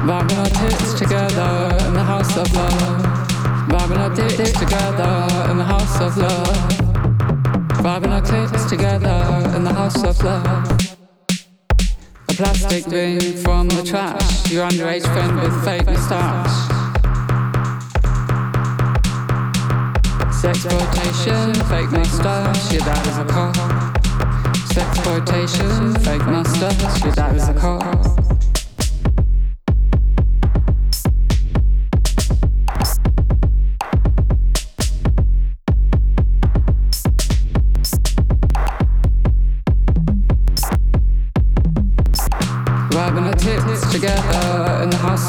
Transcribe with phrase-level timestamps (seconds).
[0.00, 3.02] Vibing our tits together in the house of love.
[3.68, 6.46] Vibing our dicks together in the house of love.
[7.84, 10.96] Vibing our tits together in the house of love.
[12.30, 14.50] A plastic ring from the trash.
[14.50, 16.70] Your underage friend with fake moustache.
[20.40, 23.54] Sexploitation, fake mustache, your dad is a cop.
[24.72, 28.09] Sexploitation, fake mustache, your dad is a cop.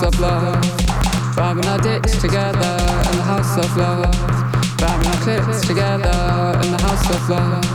[0.01, 1.37] House of love.
[1.37, 4.05] Rubbing our dicks together in the house of love.
[4.81, 7.65] Rubbing our clits together in the house of love.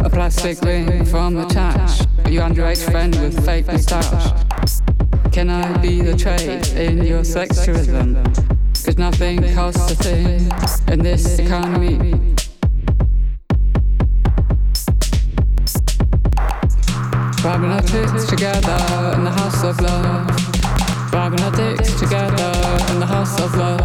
[0.00, 2.00] A plastic ring from the trash.
[2.26, 4.32] Your underage friend with fake moustache.
[5.30, 8.14] Can I be the trade in your sex tourism?
[8.72, 10.50] Cause nothing costs a thing
[10.88, 12.25] in this economy.
[17.56, 20.28] Rubbing our tits together in the house of love.
[21.10, 22.52] Rubbing our dicks together
[22.92, 23.80] in the house of love.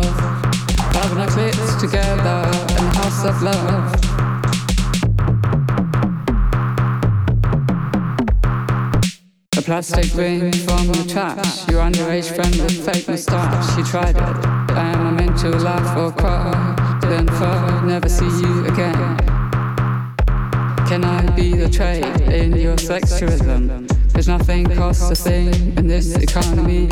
[0.93, 3.95] Rubbing our clits together in the house of love.
[9.55, 11.65] A plastic ring from the trash.
[11.69, 13.77] Your underage friend with fake moustache.
[13.77, 14.45] You tried it.
[14.75, 16.99] I Am meant to laugh or cry?
[17.03, 19.30] Then for never see you again.
[20.91, 23.87] Can I be the trade in your sex tourism?
[24.13, 25.47] Cause nothing costs a thing
[25.77, 26.87] in this economy.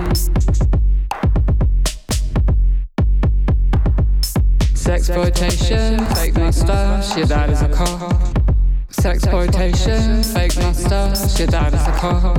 [4.71, 8.13] Sexploitation, fake mustache, your dad is a cop.
[8.89, 12.37] Sexploitation, fake mustache, your dad is a cop.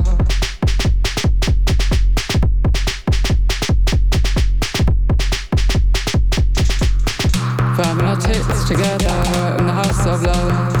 [7.77, 10.80] Vibing our tits together in the house of love.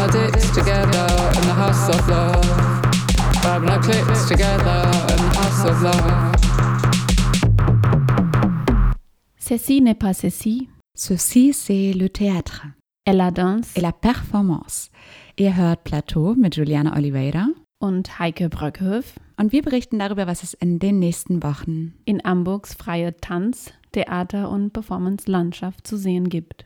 [0.00, 1.06] Our dicks together
[1.36, 2.42] in the house of love.
[3.42, 4.80] Vibing our clits together
[5.12, 6.34] in the house of love.
[9.36, 10.70] Ceci n'est pas ceci.
[10.96, 12.66] Ceci, c'est le théâtre
[13.04, 14.90] Et la danse et la performance.
[15.38, 20.54] Ihr hört Plateau mit Juliana Oliveira und Heike Bröckhöf und wir berichten darüber, was es
[20.54, 26.64] in den nächsten Wochen in Hamburgs freie Tanz-, Theater- und Performance-Landschaft zu sehen gibt.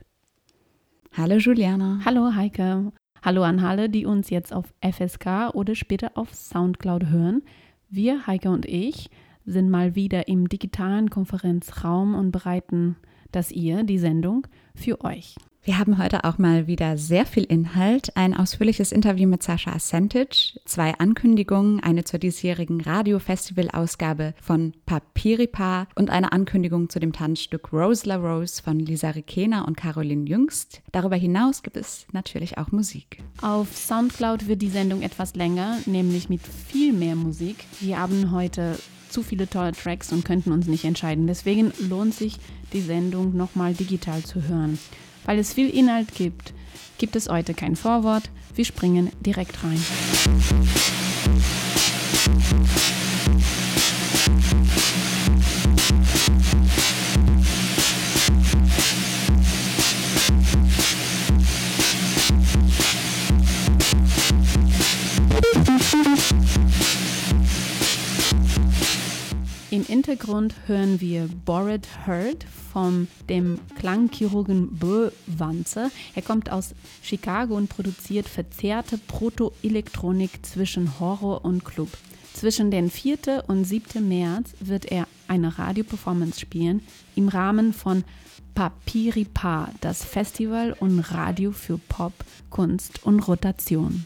[1.17, 1.99] Hallo Juliana.
[2.05, 2.93] Hallo Heike.
[3.25, 7.41] Hallo an alle, die uns jetzt auf FSK oder später auf Soundcloud hören.
[7.89, 9.09] Wir, Heike und ich,
[9.47, 12.97] sind mal wieder im digitalen Konferenzraum und bereiten
[13.31, 15.33] das ihr, die Sendung, für euch.
[15.65, 18.15] Wir haben heute auch mal wieder sehr viel Inhalt.
[18.15, 26.11] Ein ausführliches Interview mit Sascha Ascentage, zwei Ankündigungen, eine zur diesjährigen Radio-Festival-Ausgabe von Papiripa und
[26.11, 30.83] eine Ankündigung zu dem Tanzstück Rose La Rose von Lisa Rikena und Caroline Jüngst.
[30.91, 33.23] Darüber hinaus gibt es natürlich auch Musik.
[33.41, 37.55] Auf Soundcloud wird die Sendung etwas länger, nämlich mit viel mehr Musik.
[37.79, 38.77] Wir haben heute
[39.09, 41.25] zu viele tolle Tracks und könnten uns nicht entscheiden.
[41.25, 42.37] Deswegen lohnt sich
[42.71, 44.77] die Sendung nochmal digital zu hören.
[45.25, 46.53] Weil es viel Inhalt gibt,
[46.97, 48.29] gibt es heute kein Vorwort.
[48.53, 49.81] Wir springen direkt rein.
[69.71, 75.91] Im Hintergrund hören wir Bored Hurt von dem Klangchirurgen Bö Wanze.
[76.13, 81.87] Er kommt aus Chicago und produziert verzerrte Proto-Elektronik zwischen Horror und Club.
[82.33, 83.45] Zwischen den 4.
[83.47, 84.05] und 7.
[84.05, 86.81] März wird er eine Radioperformance spielen
[87.15, 88.03] im Rahmen von
[88.55, 92.11] Papiripa, das Festival und Radio für Pop,
[92.49, 94.05] Kunst und Rotation.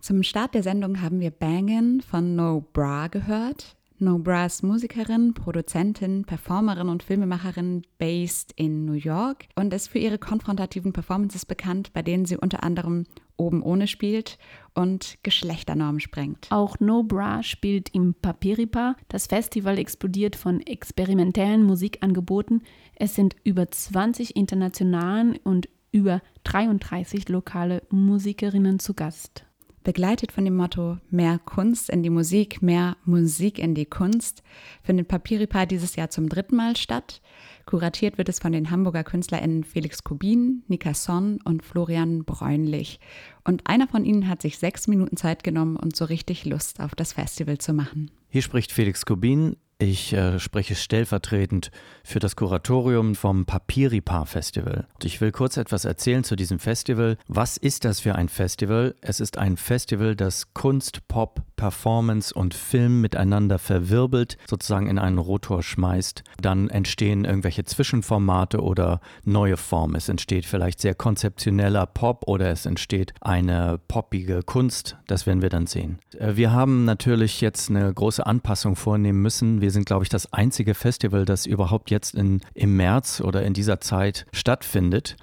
[0.00, 3.77] Zum Start der Sendung haben wir Bangin' von No Bra gehört.
[4.00, 10.18] No Bras Musikerin, Produzentin, Performerin und Filmemacherin based in New York und ist für ihre
[10.18, 13.06] konfrontativen Performances bekannt, bei denen sie unter anderem
[13.36, 14.38] oben ohne spielt
[14.74, 16.46] und Geschlechternormen sprengt.
[16.50, 18.96] Auch No Bra spielt im Papiripa.
[19.08, 22.62] Das Festival explodiert von experimentellen Musikangeboten.
[22.94, 29.47] Es sind über 20 internationalen und über 33 lokale Musikerinnen zu Gast.
[29.84, 34.42] Begleitet von dem Motto Mehr Kunst in die Musik, mehr Musik in die Kunst,
[34.82, 37.22] findet Papiripa dieses Jahr zum dritten Mal statt.
[37.64, 43.00] Kuratiert wird es von den Hamburger KünstlerInnen Felix Kubin, Nika Son und Florian Bräunlich.
[43.44, 46.94] Und einer von ihnen hat sich sechs Minuten Zeit genommen und so richtig Lust auf
[46.94, 48.10] das Festival zu machen.
[48.28, 49.56] Hier spricht Felix Kubin.
[49.80, 51.70] Ich äh, spreche stellvertretend
[52.02, 54.88] für das Kuratorium vom Papiripa Festival.
[55.04, 57.16] Ich will kurz etwas erzählen zu diesem Festival.
[57.28, 58.96] Was ist das für ein Festival?
[59.02, 65.18] Es ist ein Festival, das Kunst, Pop, Performance und Film miteinander verwirbelt, sozusagen in einen
[65.18, 66.24] Rotor schmeißt.
[66.40, 69.94] Dann entstehen irgendwelche Zwischenformate oder neue Formen.
[69.94, 74.96] Es entsteht vielleicht sehr konzeptioneller Pop oder es entsteht eine poppige Kunst.
[75.06, 76.00] Das werden wir dann sehen.
[76.18, 79.60] Äh, wir haben natürlich jetzt eine große Anpassung vornehmen müssen.
[79.60, 83.42] Wir wir sind, glaube ich, das einzige Festival, das überhaupt jetzt in, im März oder
[83.42, 85.16] in dieser Zeit stattfindet.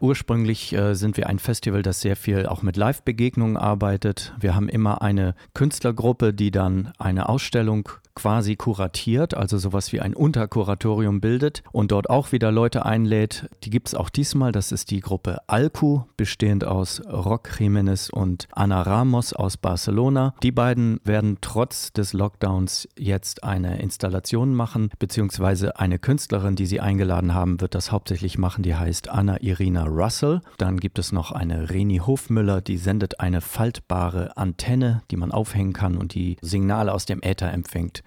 [0.00, 4.34] Ursprünglich äh, sind wir ein Festival, das sehr viel auch mit Live-Begegnungen arbeitet.
[4.38, 10.14] Wir haben immer eine Künstlergruppe, die dann eine Ausstellung quasi kuratiert, also sowas wie ein
[10.14, 13.48] Unterkuratorium bildet und dort auch wieder Leute einlädt.
[13.62, 14.50] Die gibt es auch diesmal.
[14.50, 20.34] Das ist die Gruppe Alku, bestehend aus Rock Jimenez und Ana Ramos aus Barcelona.
[20.42, 26.80] Die beiden werden trotz des Lockdowns jetzt eine Installation machen, beziehungsweise eine Künstlerin, die sie
[26.80, 28.62] eingeladen haben, wird das hauptsächlich machen.
[28.62, 30.40] Die heißt Anna Irina Russell.
[30.58, 35.72] Dann gibt es noch eine Reni Hofmüller, die sendet eine faltbare Antenne, die man aufhängen
[35.72, 38.02] kann und die Signale aus dem Äther empfängt.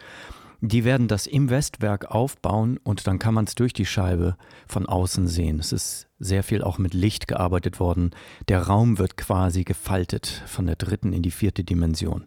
[0.62, 4.36] Die werden das im Westwerk aufbauen und dann kann man es durch die Scheibe
[4.68, 5.60] von außen sehen.
[5.60, 8.12] Es ist sehr viel auch mit Licht gearbeitet worden.
[8.50, 12.26] Der Raum wird quasi gefaltet von der dritten in die vierte Dimension.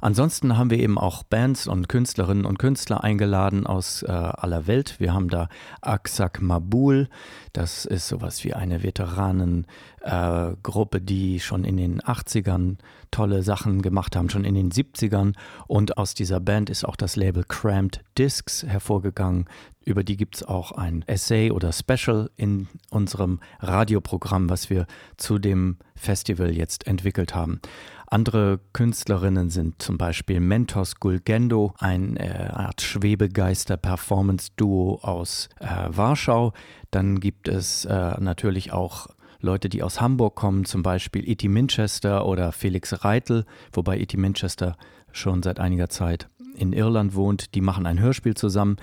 [0.00, 4.96] Ansonsten haben wir eben auch Bands und Künstlerinnen und Künstler eingeladen aus äh, aller Welt.
[4.98, 5.48] Wir haben da
[5.80, 7.08] Aksak Mabul,
[7.52, 12.78] das ist sowas wie eine Veteranengruppe, äh, die schon in den 80ern
[13.10, 15.34] tolle Sachen gemacht haben, schon in den 70ern.
[15.66, 19.46] Und aus dieser Band ist auch das Label Cramped Discs hervorgegangen.
[19.88, 24.86] Über die gibt es auch ein Essay oder Special in unserem Radioprogramm, was wir
[25.16, 27.62] zu dem Festival jetzt entwickelt haben.
[28.06, 36.52] Andere Künstlerinnen sind zum Beispiel Mentos Gulgendo, ein äh, Art Schwebegeister-Performance-Duo aus äh, Warschau.
[36.90, 39.06] Dann gibt es äh, natürlich auch
[39.40, 44.76] Leute, die aus Hamburg kommen, zum Beispiel Iti Manchester oder Felix Reitel, wobei Iti Manchester
[45.12, 48.76] schon seit einiger Zeit in Irland wohnt, die machen ein Hörspiel zusammen.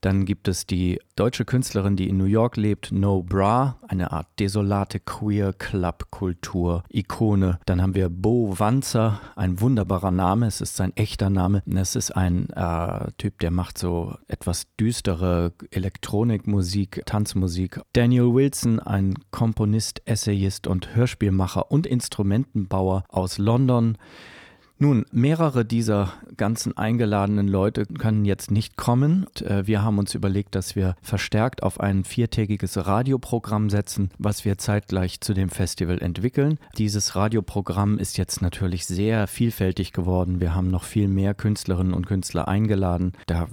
[0.00, 4.26] Dann gibt es die deutsche Künstlerin, die in New York lebt, No Bra, eine Art
[4.38, 7.58] desolate Queer Club Kultur Ikone.
[7.66, 11.62] Dann haben wir Bo Wanzer, ein wunderbarer Name, es ist sein echter Name.
[11.66, 17.80] Es ist ein äh, Typ, der macht so etwas düstere Elektronikmusik, Tanzmusik.
[17.92, 23.96] Daniel Wilson, ein Komponist, Essayist und Hörspielmacher und Instrumentenbauer aus London.
[24.82, 29.26] Nun, mehrere dieser ganzen eingeladenen Leute können jetzt nicht kommen.
[29.40, 34.58] Äh, wir haben uns überlegt, dass wir verstärkt auf ein viertägiges Radioprogramm setzen, was wir
[34.58, 36.58] zeitgleich zu dem Festival entwickeln.
[36.78, 40.40] Dieses Radioprogramm ist jetzt natürlich sehr vielfältig geworden.
[40.40, 43.12] Wir haben noch viel mehr Künstlerinnen und Künstler eingeladen.
[43.28, 43.46] Da,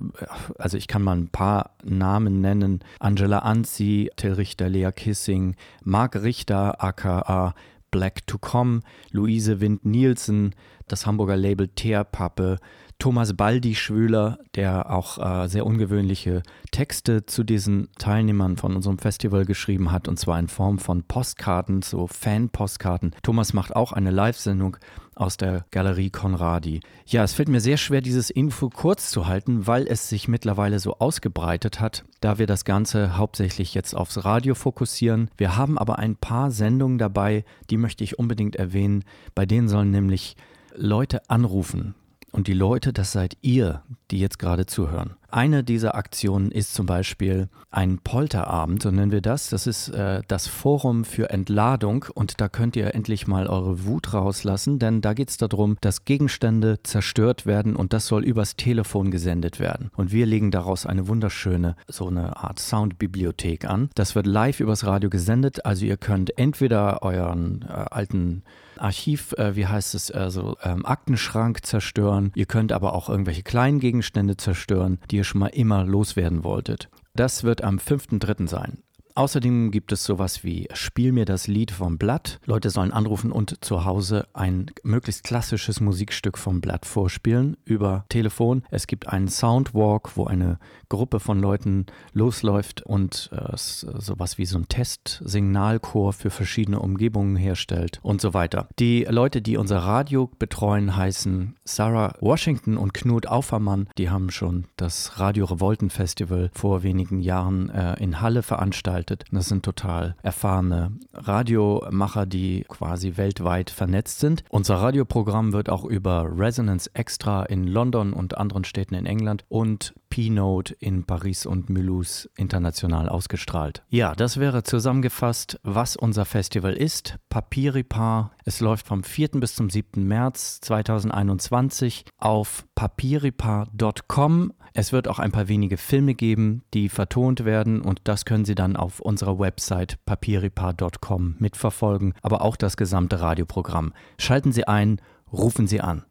[0.57, 2.79] also ich kann mal ein paar Namen nennen.
[2.99, 7.53] Angela Anzi, Till Richter, Lea Kissing, Marc Richter, aka
[7.91, 8.81] Black to Come,
[9.11, 10.55] Luise Wind-Nielsen,
[10.87, 12.57] das Hamburger Label Teerpappe,
[12.99, 19.91] Thomas Baldi-Schwüler, der auch äh, sehr ungewöhnliche Texte zu diesen Teilnehmern von unserem Festival geschrieben
[19.91, 23.15] hat, und zwar in Form von Postkarten, so Fan-Postkarten.
[23.23, 24.77] Thomas macht auch eine Live-Sendung
[25.19, 26.79] aus der Galerie Conradi.
[27.05, 30.79] Ja, es fällt mir sehr schwer, dieses Info kurz zu halten, weil es sich mittlerweile
[30.79, 35.29] so ausgebreitet hat, da wir das Ganze hauptsächlich jetzt aufs Radio fokussieren.
[35.37, 39.03] Wir haben aber ein paar Sendungen dabei, die möchte ich unbedingt erwähnen.
[39.35, 40.35] Bei denen sollen nämlich
[40.75, 41.95] Leute anrufen.
[42.31, 45.15] Und die Leute, das seid ihr, die jetzt gerade zuhören.
[45.31, 49.49] Eine dieser Aktionen ist zum Beispiel ein Polterabend, so nennen wir das.
[49.49, 54.13] Das ist äh, das Forum für Entladung und da könnt ihr endlich mal eure Wut
[54.13, 59.11] rauslassen, denn da geht es darum, dass Gegenstände zerstört werden und das soll übers Telefon
[59.11, 59.91] gesendet werden.
[59.95, 63.89] Und wir legen daraus eine wunderschöne, so eine Art Soundbibliothek an.
[63.93, 68.43] Das wird live übers Radio gesendet, also ihr könnt entweder euren äh, alten
[68.79, 72.31] Archiv, äh, wie heißt es, also ähm, Aktenschrank zerstören.
[72.35, 76.89] Ihr könnt aber auch irgendwelche kleinen Gegenstände zerstören, die ihr schon mal immer loswerden wolltet.
[77.15, 78.47] Das wird am 5.3.
[78.47, 78.79] sein.
[79.19, 82.39] Außerdem gibt es sowas wie Spiel mir das Lied vom Blatt.
[82.45, 88.63] Leute sollen anrufen und zu Hause ein möglichst klassisches Musikstück vom Blatt vorspielen über Telefon.
[88.71, 90.57] Es gibt einen Soundwalk, wo eine
[90.87, 97.99] Gruppe von Leuten losläuft und äh, sowas wie so ein Testsignalchor für verschiedene Umgebungen herstellt
[98.01, 98.69] und so weiter.
[98.79, 103.89] Die Leute, die unser Radio betreuen, heißen Sarah Washington und Knut Aufermann.
[103.97, 109.08] Die haben schon das Radio Revolten Festival vor wenigen Jahren äh, in Halle veranstaltet.
[109.31, 114.43] Das sind total erfahrene Radiomacher, die quasi weltweit vernetzt sind.
[114.49, 119.93] Unser Radioprogramm wird auch über Resonance Extra in London und anderen Städten in England und
[120.09, 123.83] P-Note in Paris und Mulhouse international ausgestrahlt.
[123.89, 127.15] Ja, das wäre zusammengefasst, was unser Festival ist.
[127.29, 128.31] Papyripar.
[128.45, 129.29] Es läuft vom 4.
[129.33, 130.07] bis zum 7.
[130.07, 134.53] März 2021 auf papyripar.com.
[134.73, 138.55] Es wird auch ein paar wenige Filme geben, die vertont werden und das können Sie
[138.55, 143.93] dann auf unserer Website papyripar.com mitverfolgen, aber auch das gesamte Radioprogramm.
[144.17, 146.05] Schalten Sie ein, rufen Sie an.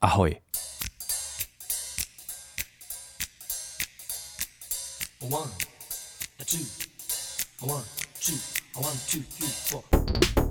[0.00, 0.36] Ahoi!
[5.20, 5.48] One,
[6.46, 6.58] two,
[7.62, 7.82] one,
[8.20, 8.34] two,
[8.74, 10.43] one, two, three, four.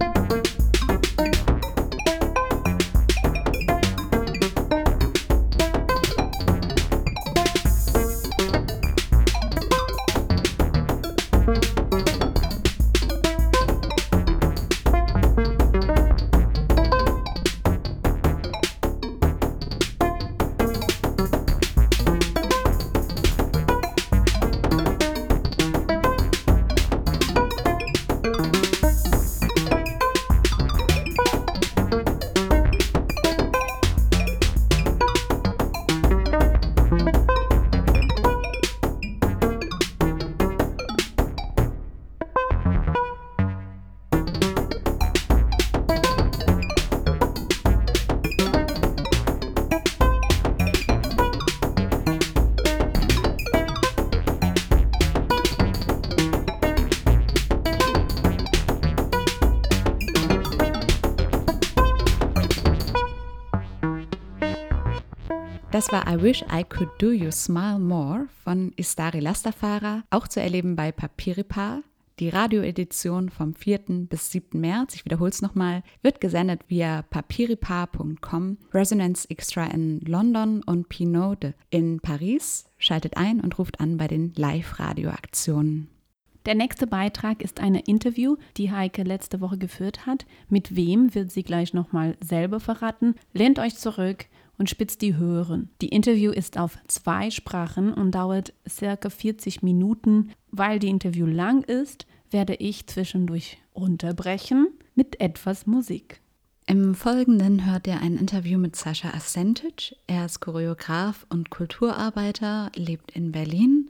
[65.93, 70.75] War I Wish I Could Do You Smile More von Istari Lastafara, auch zu erleben
[70.75, 71.83] bei Papiripa.
[72.17, 74.07] Die Radioedition vom 4.
[74.09, 74.59] bis 7.
[74.59, 81.53] März, ich wiederhole es nochmal, wird gesendet via papiripa.com, Resonance Extra in London und Pinode
[81.69, 82.65] in Paris.
[82.79, 85.89] Schaltet ein und ruft an bei den Live-Radio-Aktionen.
[86.47, 90.25] Der nächste Beitrag ist ein Interview, die Heike letzte Woche geführt hat.
[90.49, 93.15] Mit wem wird sie gleich nochmal selber verraten.
[93.31, 94.25] Lehnt euch zurück,
[94.57, 95.69] und spitzt die Hören.
[95.81, 100.31] Die Interview ist auf zwei Sprachen und dauert circa 40 Minuten.
[100.51, 106.21] Weil die Interview lang ist, werde ich zwischendurch unterbrechen mit etwas Musik.
[106.65, 109.95] Im Folgenden hört ihr ein Interview mit Sascha Asentic.
[110.07, 113.89] Er ist Choreograf und Kulturarbeiter, lebt in Berlin,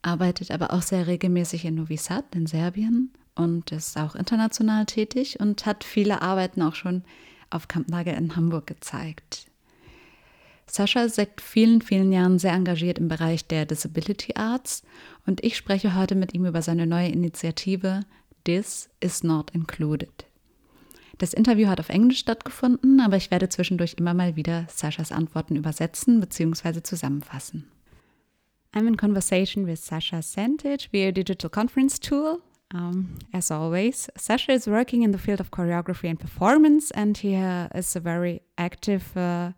[0.00, 5.38] arbeitet aber auch sehr regelmäßig in Novi Sad in Serbien und ist auch international tätig
[5.38, 7.04] und hat viele Arbeiten auch schon
[7.50, 9.46] auf Kampnagel in Hamburg gezeigt.
[10.66, 14.82] Sascha ist seit vielen, vielen Jahren sehr engagiert im Bereich der Disability Arts
[15.26, 18.00] und ich spreche heute mit ihm über seine neue Initiative
[18.44, 20.26] This is Not Included.
[21.18, 25.56] Das Interview hat auf Englisch stattgefunden, aber ich werde zwischendurch immer mal wieder Saschas Antworten
[25.56, 26.82] übersetzen bzw.
[26.82, 27.70] zusammenfassen.
[28.74, 32.40] I'm in conversation with Sasha Sentage via digital conference tool.
[32.74, 37.36] Um, as always, Sasha is working in the field of choreography and performance, and he
[37.36, 39.52] uh, is a very active uh,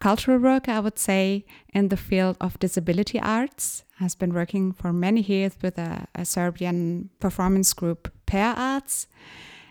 [0.00, 3.84] cultural work, I would say, in the field of disability arts.
[3.98, 9.06] Has been working for many years with a, a Serbian performance group, Pair Arts.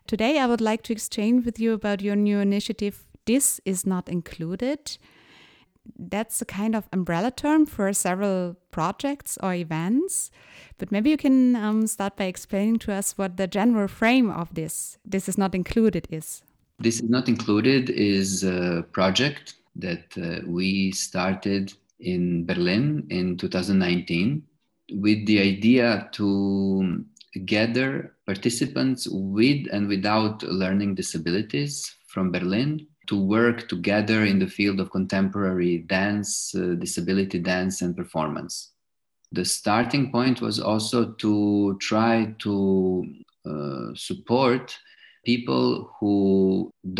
[0.05, 4.07] Today, I would like to exchange with you about your new initiative, This is Not
[4.07, 4.97] Included.
[5.97, 10.29] That's a kind of umbrella term for several projects or events.
[10.77, 14.53] But maybe you can um, start by explaining to us what the general frame of
[14.53, 16.43] this, This is Not Included, is.
[16.77, 24.43] This is Not Included is a project that uh, we started in Berlin in 2019
[24.93, 27.05] with the idea to
[27.45, 34.79] gather participants with and without learning disabilities from Berlin to work together in the field
[34.79, 38.71] of contemporary dance, uh, disability dance, and performance.
[39.31, 43.05] The starting point was also to try to
[43.45, 44.77] uh, support
[45.29, 45.65] people
[45.97, 46.15] who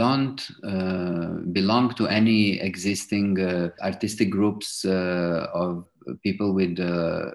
[0.01, 5.85] don't uh, belong to any existing uh, artistic groups uh, of
[6.23, 7.31] people with uh,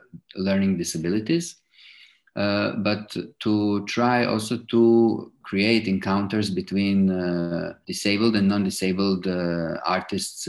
[0.47, 1.47] learning disabilities
[2.37, 6.99] uh, but to try also to create encounters between
[7.87, 10.49] disabled and non-disabled uh, artists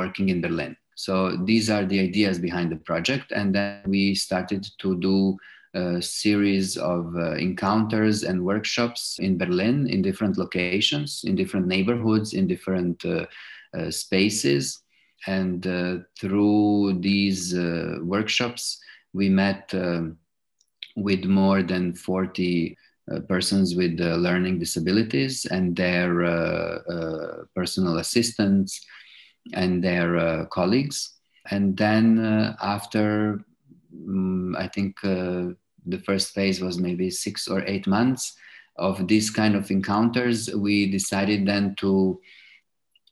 [0.00, 0.76] working in Berlin.
[0.94, 5.36] So these are the ideas behind the project, and then we started to do
[5.76, 12.32] a series of uh, encounters and workshops in Berlin in different locations, in different neighborhoods,
[12.32, 13.26] in different uh,
[13.90, 14.82] spaces,
[15.26, 15.62] and
[16.20, 17.54] through these
[18.02, 18.78] workshops
[19.12, 19.72] we met.
[19.74, 20.18] Um,
[20.96, 22.76] with more than 40
[23.12, 28.84] uh, persons with uh, learning disabilities and their uh, uh personal assistants
[29.52, 31.14] and their uh, colleagues.
[31.50, 33.44] And then uh, after,
[34.08, 34.96] um, I think
[35.86, 38.36] the first phase was maybe six or eight months
[38.76, 42.20] of these kind of encounters, we decided then to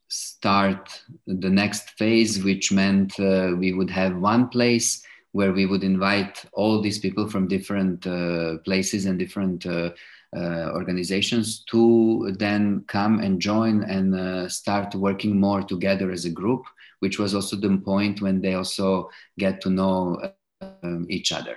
[0.08, 5.02] start the next phase, which meant we would have one place
[5.32, 9.90] where we would invite all these people from different uh, places and different uh,
[10.36, 16.30] uh, organizations to then come and join and uh, start working more together as a
[16.30, 16.64] group,
[17.00, 20.20] which was also the point when they also get to know
[20.60, 21.56] um, each other.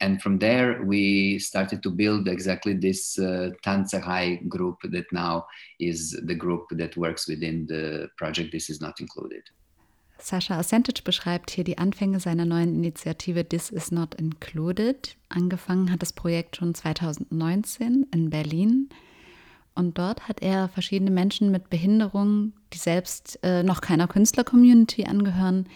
[0.00, 5.46] And from there, we started to build exactly this uh, Tanzahai group that now
[5.78, 8.52] is the group that works within the project.
[8.52, 9.42] This is not included.
[10.18, 15.16] Sascha Ascentage beschreibt hier die Anfänge seiner neuen Initiative This is Not Included.
[15.28, 18.88] Angefangen hat das Projekt schon 2019 in Berlin.
[19.74, 25.68] Und dort hat er verschiedene Menschen mit Behinderungen, die selbst äh, noch keiner Künstler-Community angehören,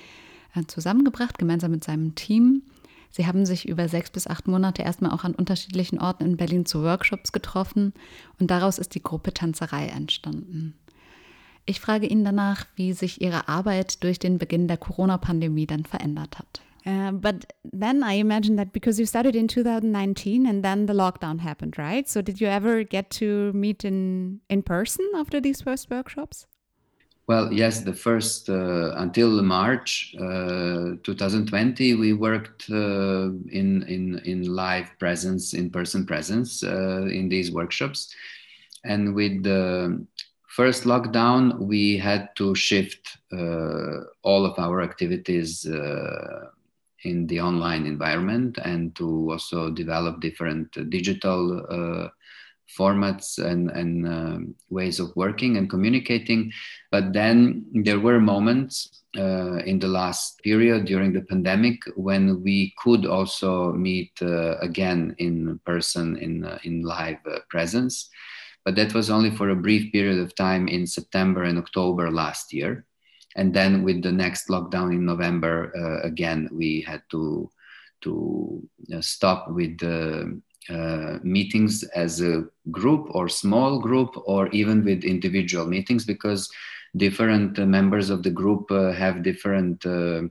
[0.54, 2.62] äh, zusammengebracht, gemeinsam mit seinem Team.
[3.10, 6.66] Sie haben sich über sechs bis acht Monate erstmal auch an unterschiedlichen Orten in Berlin
[6.66, 7.92] zu Workshops getroffen
[8.38, 10.74] und daraus ist die Gruppe Tanzerei entstanden.
[11.66, 16.38] Ich frage ihn danach, wie sich Ihre Arbeit durch den Beginn der Corona-Pandemie dann verändert
[16.38, 16.62] hat.
[16.86, 21.40] Uh, but then I imagine that because you started in 2019 and then the lockdown
[21.40, 22.08] happened, right?
[22.08, 26.46] So did you ever get to meet in in person after these first workshops?
[27.28, 34.44] Well, yes, the first uh, until March uh, 2020, we worked uh, in in in
[34.44, 38.14] live presence, in person presence uh, in these workshops,
[38.82, 40.06] and with the
[40.46, 46.46] first lockdown, we had to shift uh, all of our activities uh,
[47.04, 52.10] in the online environment and to also develop different digital
[52.76, 56.52] formats and, and um, ways of working and communicating.
[56.90, 62.74] But then there were moments uh, in the last period during the pandemic when we
[62.78, 68.10] could also meet uh, again in person in, uh, in live presence
[68.68, 72.52] but that was only for a brief period of time in September and October last
[72.52, 72.84] year.
[73.34, 77.50] And then with the next lockdown in November, uh, again, we had to,
[78.02, 80.38] to uh, stop with the
[80.70, 86.50] uh, meetings as a group or small group or even with individual meetings because
[86.96, 90.22] different uh, members of the group uh, have different uh,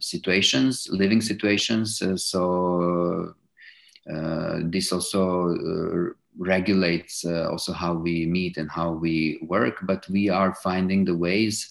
[0.00, 2.02] situations, living situations.
[2.16, 3.34] so
[4.62, 10.54] this also regulates uh, also how we meet and how we work, but we are
[10.54, 11.70] finding the ways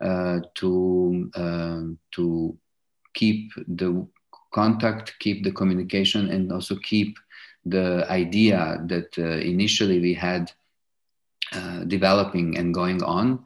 [0.00, 2.56] uh, to uh, to
[3.14, 4.06] keep the
[4.50, 7.18] contact, keep the communication, and also keep
[7.64, 10.52] the idea that uh, initially we had
[11.54, 13.40] uh, developing and going on.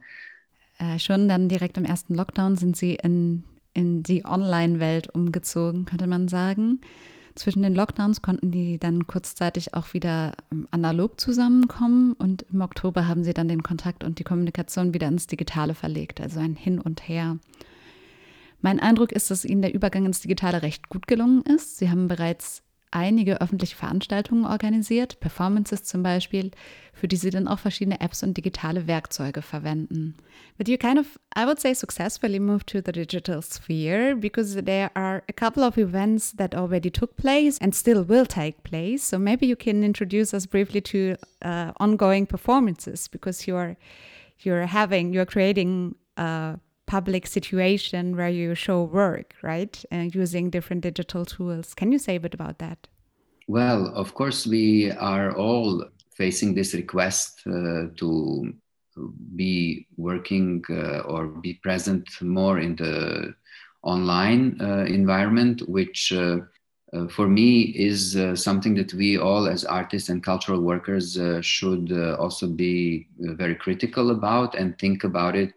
[0.79, 6.07] Äh, schon dann direkt im ersten Lockdown sind Sie in, in die Online-Welt umgezogen, könnte
[6.07, 6.81] man sagen.
[7.35, 13.07] Zwischen den Lockdowns konnten die dann kurzzeitig auch wieder ähm, analog zusammenkommen und im Oktober
[13.07, 16.79] haben sie dann den Kontakt und die Kommunikation wieder ins Digitale verlegt, also ein Hin
[16.79, 17.37] und Her.
[18.63, 21.77] Mein Eindruck ist, dass Ihnen der Übergang ins Digitale recht gut gelungen ist.
[21.77, 26.51] Sie haben bereits einige öffentliche Veranstaltungen organisiert, Performances zum Beispiel,
[26.93, 30.15] für die sie dann auch verschiedene Apps und digitale Werkzeuge verwenden.
[30.57, 34.91] But you kind of, I would say, successfully moved to the digital sphere because there
[34.95, 39.09] are a couple of events that already took place and still will take place.
[39.09, 43.75] So maybe you can introduce us briefly to uh, ongoing performances because you're
[44.39, 46.59] you're having you're creating a
[46.93, 49.75] public situation where you show work, right?
[49.89, 51.73] And using different digital tools.
[51.73, 52.79] Can you say a bit about that?
[53.47, 55.71] Well, of course, we are all
[56.15, 58.53] facing this request uh, to
[59.35, 63.33] be working uh, or be present more in the
[63.81, 66.37] online uh, environment, which uh,
[66.93, 71.91] uh, for me is uh, something that we all as artists and cultural workers should
[72.19, 75.55] also be very critical about and think about it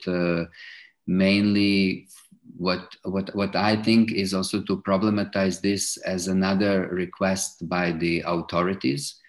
[1.07, 2.09] mainly
[2.57, 8.23] what what what I think is also to problematize this as another request by the
[8.27, 9.21] authorities.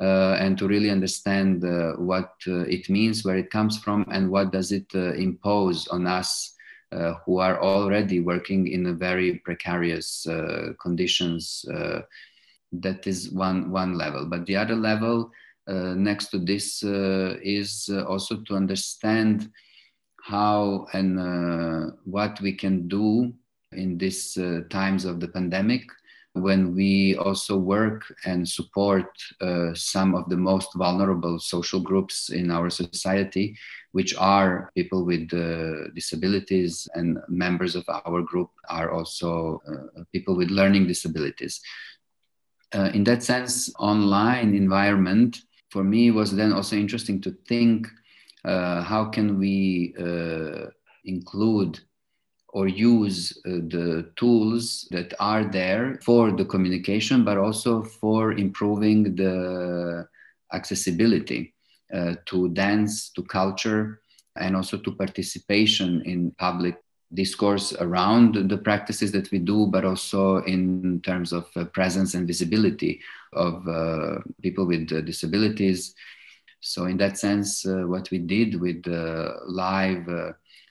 [0.00, 4.30] Uh, and to really understand uh, what uh, it means, where it comes from, and
[4.30, 6.54] what does it uh, impose on us
[6.90, 11.66] uh, who are already working in a very precarious uh, conditions.
[12.72, 15.30] that is one one level, but the other level
[15.68, 19.50] next to this is also to understand
[20.24, 23.32] how and what we can do
[23.72, 24.36] in these
[24.70, 25.82] times of the pandemic
[26.34, 29.06] when we also work and support
[29.40, 33.56] uh, some of the most vulnerable social groups in our society,
[33.92, 40.36] which are people with uh, disabilities, and members of our group are also uh, people
[40.36, 41.60] with learning disabilities.
[42.72, 47.90] Uh, in that sense, online environment for me was then also interesting to think uh,
[48.44, 50.66] how can we uh,
[51.04, 51.80] include
[52.52, 59.14] or use uh, the tools that are there for the communication, but also for improving
[59.14, 60.06] the
[60.52, 61.54] accessibility
[61.94, 64.00] uh, to dance, to culture,
[64.36, 66.76] and also to participation in public
[67.12, 72.26] discourse around the practices that we do, but also in terms of uh, presence and
[72.26, 73.00] visibility
[73.32, 75.94] of uh, people with uh, disabilities.
[76.60, 80.06] So, in that sense, uh, what we did with the live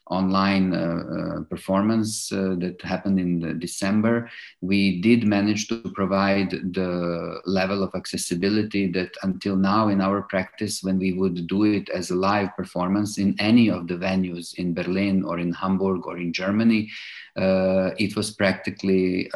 [0.10, 4.30] online uh, uh, performance uh, that happened in December,
[4.62, 10.84] we did manage to provide the level of accessibility that until now in our practice,
[10.84, 14.74] when we would do it as a live performance in any of the venues in
[14.74, 16.90] Berlin or in Hamburg or in Germany,
[17.36, 19.30] it was practically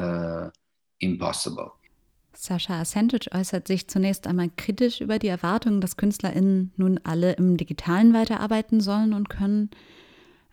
[1.00, 1.76] impossible.
[2.46, 7.56] Sascha Ascentic äußert sich zunächst einmal kritisch über die Erwartung, dass KünstlerInnen nun alle im
[7.56, 9.70] Digitalen weiterarbeiten sollen und können.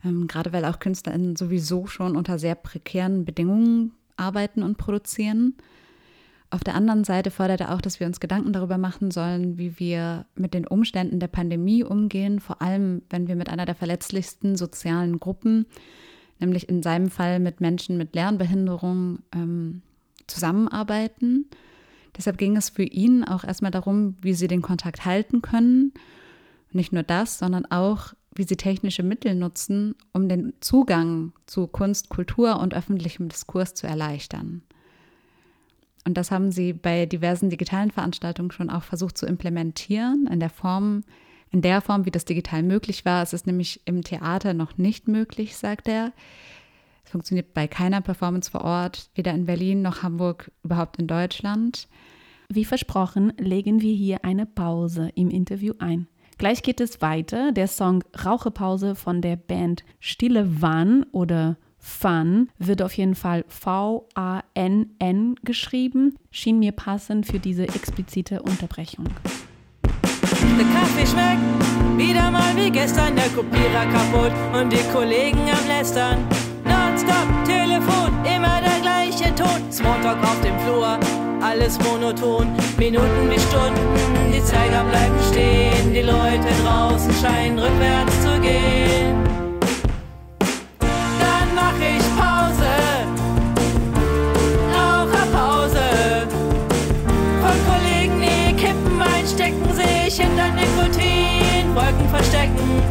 [0.04, 5.56] Ähm, gerade weil auch KünstlerInnen sowieso schon unter sehr prekären Bedingungen arbeiten und produzieren.
[6.50, 9.80] Auf der anderen Seite fordert er auch, dass wir uns Gedanken darüber machen sollen, wie
[9.80, 14.54] wir mit den Umständen der Pandemie umgehen, vor allem wenn wir mit einer der verletzlichsten
[14.54, 15.66] sozialen Gruppen,
[16.38, 19.82] nämlich in seinem Fall mit Menschen mit Lernbehinderung, ähm,
[20.28, 21.46] zusammenarbeiten.
[22.20, 25.94] Deshalb ging es für ihn auch erstmal darum, wie sie den Kontakt halten können.
[26.70, 32.10] nicht nur das, sondern auch, wie sie technische Mittel nutzen, um den Zugang zu Kunst,
[32.10, 34.60] Kultur und öffentlichem Diskurs zu erleichtern.
[36.06, 40.50] Und das haben sie bei diversen digitalen Veranstaltungen schon auch versucht zu implementieren, in der
[40.50, 41.04] Form,
[41.50, 43.22] in der Form, wie das digital möglich war.
[43.22, 46.12] Es ist nämlich im Theater noch nicht möglich, sagt er.
[47.04, 51.88] Es funktioniert bei keiner Performance vor Ort, weder in Berlin noch Hamburg, überhaupt in Deutschland.
[52.48, 56.08] Wie versprochen, legen wir hier eine Pause im Interview ein.
[56.38, 57.52] Gleich geht es weiter.
[57.52, 65.34] Der Song Rauchepause von der Band Stille Wann oder Fun wird auf jeden Fall V-A-N-N
[65.42, 66.16] geschrieben.
[66.30, 69.06] Schien mir passend für diese explizite Unterbrechung.
[69.82, 71.40] Der Kaffee schmeckt
[71.96, 76.18] wieder mal wie gestern, der Kopierer kaputt und die Kollegen am Lästern.
[79.80, 80.98] Smalltalk auf dem Flur,
[81.40, 82.54] alles monoton.
[82.76, 85.94] Minuten wie Stunden, die Zeiger bleiben stehen.
[85.94, 89.24] Die Leute draußen scheinen rückwärts zu gehen.
[90.78, 92.72] Dann mach ich Pause,
[94.76, 96.28] Raucherpause.
[97.40, 102.82] Von Kollegen, die Kippen einstecken, sich hinter Nikotin, Wolken verstecken.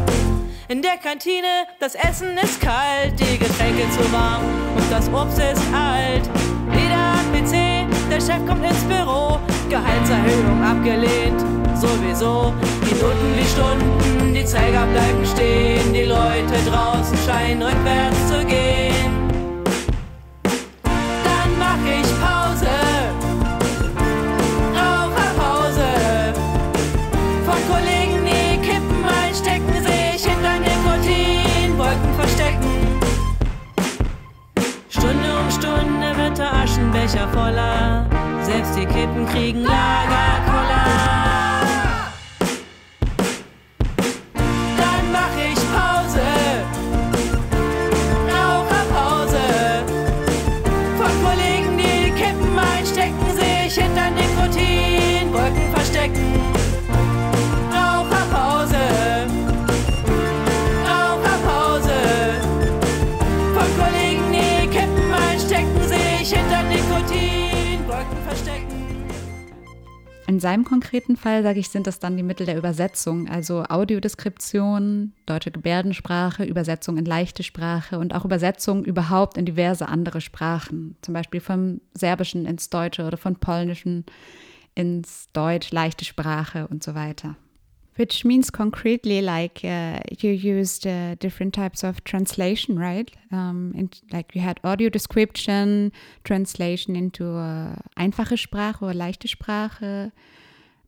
[0.66, 4.42] In der Kantine, das Essen ist kalt, die Getränke zu warm
[4.76, 6.28] und das Obst ist alt.
[7.40, 9.38] PC, der Chef kommt ins Büro,
[9.70, 11.40] Gehaltserhöhung abgelehnt,
[11.74, 12.52] sowieso.
[12.82, 19.19] Minuten wie Stunden, die Zeiger bleiben stehen, die Leute draußen scheinen rückwärts zu gehen.
[36.36, 38.06] Der Aschenbecher voller.
[38.42, 41.29] Selbst die Kippen kriegen Lagerkoller.
[70.40, 75.12] In seinem konkreten Fall, sage ich, sind das dann die Mittel der Übersetzung, also Audiodeskription,
[75.26, 81.12] deutsche Gebärdensprache, Übersetzung in leichte Sprache und auch Übersetzung überhaupt in diverse andere Sprachen, zum
[81.12, 84.06] Beispiel vom Serbischen ins Deutsche oder von Polnischen
[84.74, 87.36] ins Deutsch, leichte Sprache und so weiter.
[88.00, 93.10] Which means concretely, like uh, you used uh, different types of translation, right?
[93.30, 95.92] Um, like you had audio description,
[96.24, 100.12] translation into uh, einfache Sprache or leichte Sprache,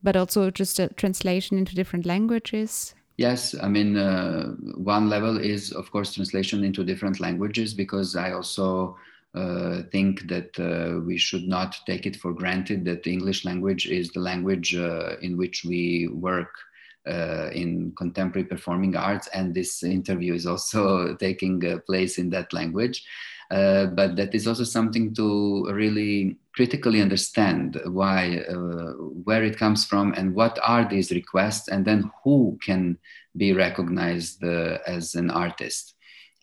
[0.03, 2.95] but also just a translation into different languages.
[3.19, 8.33] Yes, I mean, uh, one level is, of course, translation into different languages because I
[8.33, 8.97] also
[9.35, 13.85] uh, think that uh, we should not take it for granted that the English language
[13.85, 16.55] is the language uh, in which we work
[17.07, 22.53] uh, in contemporary performing arts, and this interview is also taking uh, place in that
[22.53, 23.05] language.
[23.51, 28.93] Uh, but that is also something to really critically understand why, uh,
[29.25, 32.97] where it comes from, and what are these requests, and then who can
[33.37, 35.95] be recognized uh, as an artist.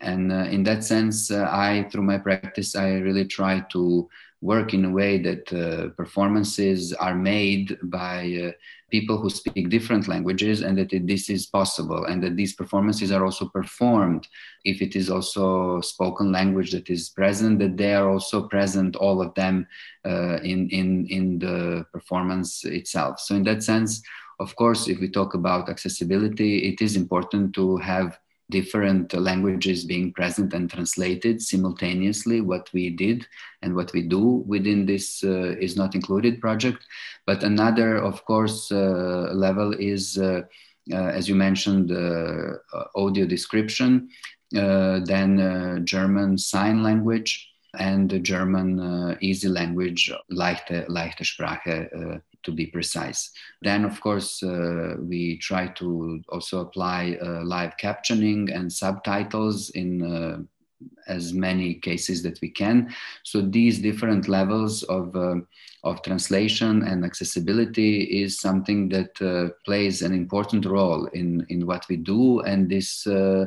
[0.01, 4.07] And uh, in that sense, I, through my practice, I really try to
[4.41, 8.51] work in a way that uh, performances are made by uh,
[8.89, 13.11] people who speak different languages and that it, this is possible and that these performances
[13.11, 14.27] are also performed.
[14.63, 19.21] If it is also spoken language that is present that they are also present all
[19.21, 19.67] of them
[20.05, 23.19] uh, in, in, in the performance itself.
[23.19, 24.01] So in that sense
[24.39, 28.17] of course if we talk about accessibility it is important to have
[28.49, 33.25] different languages being present and translated simultaneously what we did
[33.61, 36.85] and what we do within this uh, is not included project.
[37.25, 40.41] But another of course uh, level is uh,
[40.91, 42.57] uh as you mentioned uh,
[42.95, 44.09] audio description
[44.57, 51.89] uh, then german sign language and the german easy language leichte leichte sprache
[52.43, 53.31] to be precise.
[53.61, 60.01] Then, of course, uh, we try to also apply uh, live captioning and subtitles in
[60.01, 60.39] uh,
[61.07, 62.93] as many cases that we can.
[63.23, 65.35] So these different levels of uh,
[65.83, 71.85] of translation and accessibility is something that uh, plays an important role in in what
[71.89, 73.45] we do, and this uh,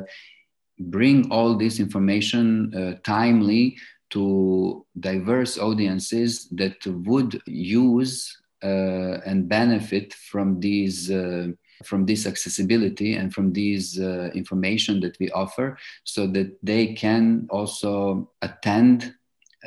[0.79, 3.77] bring all this information timely
[4.13, 11.47] to diverse audiences that would use uh, and benefit from these uh,
[11.83, 17.45] from this accessibility and from these uh, information that we offer so that they can
[17.49, 19.13] also attend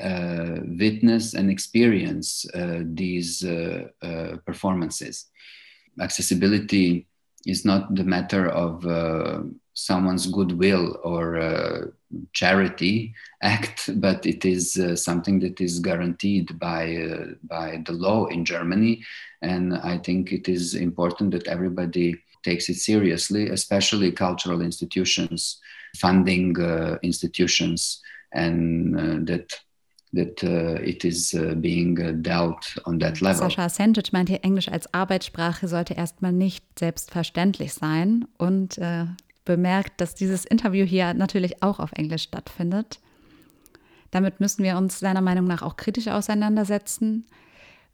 [0.03, 3.89] uh, witness and experience uh, these uh,
[4.47, 5.27] performances.
[6.01, 7.07] Accessibility
[7.47, 8.85] is not the matter of
[9.75, 11.93] someone's goodwill or
[12.33, 18.27] charity act, but it is uh, something that is guaranteed by uh, by the law
[18.27, 19.05] in Germany,
[19.43, 25.61] and I think it is important that everybody takes it seriously, especially cultural institutions,
[25.97, 28.01] funding uh, institutions,
[28.33, 29.49] and uh, that
[30.13, 33.49] that uh, it is uh, being uh, dealt on that level.
[33.49, 39.07] Sascha Sandwich meint hier, Englisch als Arbeitssprache sollte erstmal nicht selbstverständlich sein und äh,
[39.47, 43.01] bemerkt, dass dieses Interview hier natürlich auch auf Englisch stattfindet.
[44.11, 47.25] Damit müssen wir uns seiner Meinung nach auch kritisch auseinandersetzen,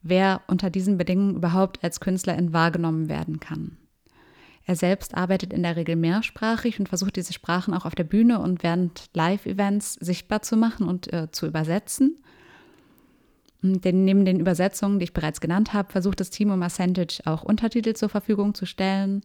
[0.03, 3.77] wer unter diesen Bedingungen überhaupt als Künstlerin wahrgenommen werden kann.
[4.65, 8.41] Er selbst arbeitet in der Regel mehrsprachig und versucht diese Sprachen auch auf der Bühne
[8.41, 12.19] und während Live-Events sichtbar zu machen und äh, zu übersetzen.
[13.63, 17.43] Denn neben den Übersetzungen, die ich bereits genannt habe, versucht das Team um Ascentage auch
[17.45, 19.23] Untertitel zur Verfügung zu stellen,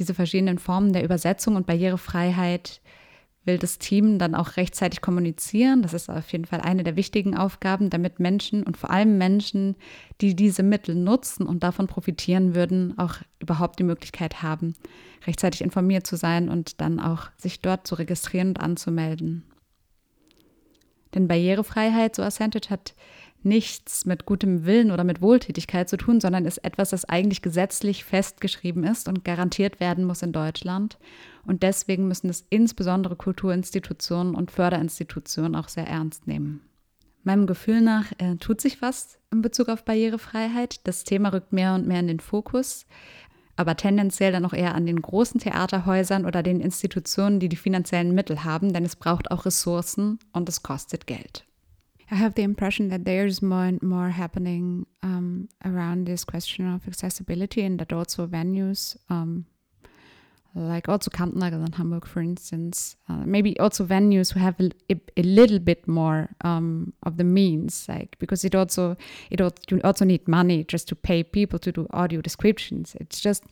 [0.00, 2.80] diese verschiedenen Formen der Übersetzung und Barrierefreiheit
[3.44, 5.82] will das Team dann auch rechtzeitig kommunizieren.
[5.82, 9.76] Das ist auf jeden Fall eine der wichtigen Aufgaben, damit Menschen und vor allem Menschen,
[10.20, 14.74] die diese Mittel nutzen und davon profitieren würden, auch überhaupt die Möglichkeit haben,
[15.26, 19.44] rechtzeitig informiert zu sein und dann auch sich dort zu registrieren und anzumelden.
[21.14, 22.94] Denn Barrierefreiheit, so Ascentage, hat
[23.42, 28.04] nichts mit gutem Willen oder mit Wohltätigkeit zu tun, sondern ist etwas, das eigentlich gesetzlich
[28.04, 30.98] festgeschrieben ist und garantiert werden muss in Deutschland.
[31.46, 36.60] Und deswegen müssen es insbesondere Kulturinstitutionen und Förderinstitutionen auch sehr ernst nehmen.
[37.22, 40.86] Meinem Gefühl nach äh, tut sich was in Bezug auf Barrierefreiheit.
[40.86, 42.86] Das Thema rückt mehr und mehr in den Fokus,
[43.56, 48.14] aber tendenziell dann auch eher an den großen Theaterhäusern oder den Institutionen, die die finanziellen
[48.14, 51.44] Mittel haben, denn es braucht auch Ressourcen und es kostet Geld.
[52.10, 56.86] I have the impression that there's more and more happening um, around this question of
[56.88, 59.46] accessibility, and that also venues um,
[60.54, 62.96] like also Kampnagel in Hamburg, for instance.
[63.08, 67.86] Uh, maybe also venues who have a, a little bit more um, of the means,
[67.88, 68.96] like because it also
[69.30, 72.96] it also, you also need money just to pay people to do audio descriptions.
[73.00, 73.44] It's just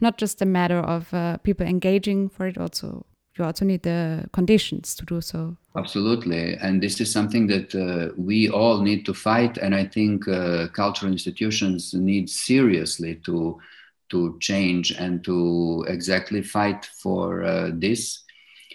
[0.00, 2.58] not just a matter of uh, people engaging for it.
[2.58, 3.06] Also,
[3.38, 5.56] you also need the conditions to do so.
[5.76, 10.28] Absolutely, and this is something that uh, we all need to fight, and I think
[10.28, 13.58] uh, cultural institutions need seriously to
[14.10, 18.22] to change and to exactly fight for uh, this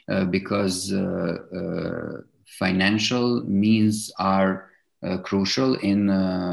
[0.10, 2.22] uh, because uh, uh,
[2.58, 4.72] financial means are
[5.04, 6.10] uh, crucial in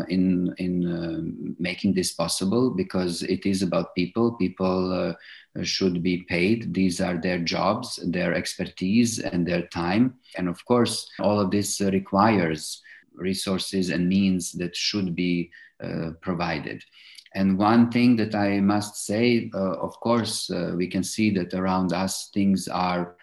[0.09, 4.33] in in making this possible because it is about people.
[4.33, 5.15] People
[5.63, 6.75] should be paid.
[6.75, 10.15] These are their jobs their expertise and their time.
[10.37, 12.83] And of course all of this requires
[13.15, 15.51] resources and means that should be
[16.21, 16.85] provided.
[17.35, 21.53] And one thing that I must say, uh, of course, uh, we can see that
[21.53, 23.17] around us things are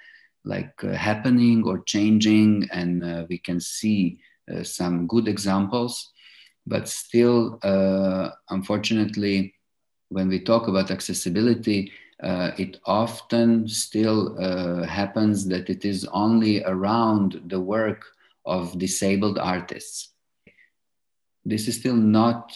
[0.43, 6.11] like uh, happening or changing, and uh, we can see uh, Uh, some good examples.
[6.65, 9.53] But still, uh, unfortunately,
[10.09, 16.63] when we talk about accessibility, uh, it often still uh, happens that it is only
[16.63, 18.05] around the work
[18.45, 20.09] of disabled artists.
[21.45, 22.51] This is still not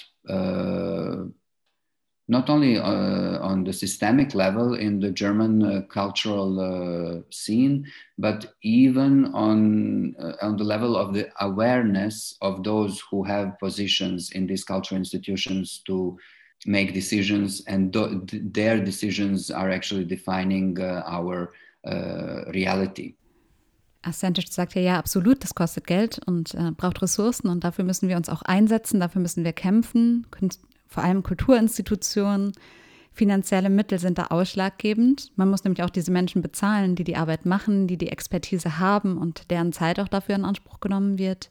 [2.28, 7.86] not only uh, on the systemic level in the German uh, cultural uh, scene,
[8.18, 14.32] but even on, uh, on the level of the awareness of those who have positions
[14.32, 16.18] in these cultural institutions to
[16.66, 21.54] make decisions, and th their decisions are actually defining uh, our
[21.86, 23.16] uh, reality.
[24.02, 28.08] Ascentage sagt ja, ja, absolut, das kostet Geld und äh, braucht Ressourcen und dafür müssen
[28.08, 30.28] wir uns auch einsetzen, dafür müssen wir kämpfen
[30.96, 32.54] vor allem Kulturinstitutionen,
[33.12, 35.30] finanzielle Mittel sind da ausschlaggebend.
[35.36, 39.18] Man muss nämlich auch diese Menschen bezahlen, die die Arbeit machen, die die Expertise haben
[39.18, 41.50] und deren Zeit auch dafür in Anspruch genommen wird.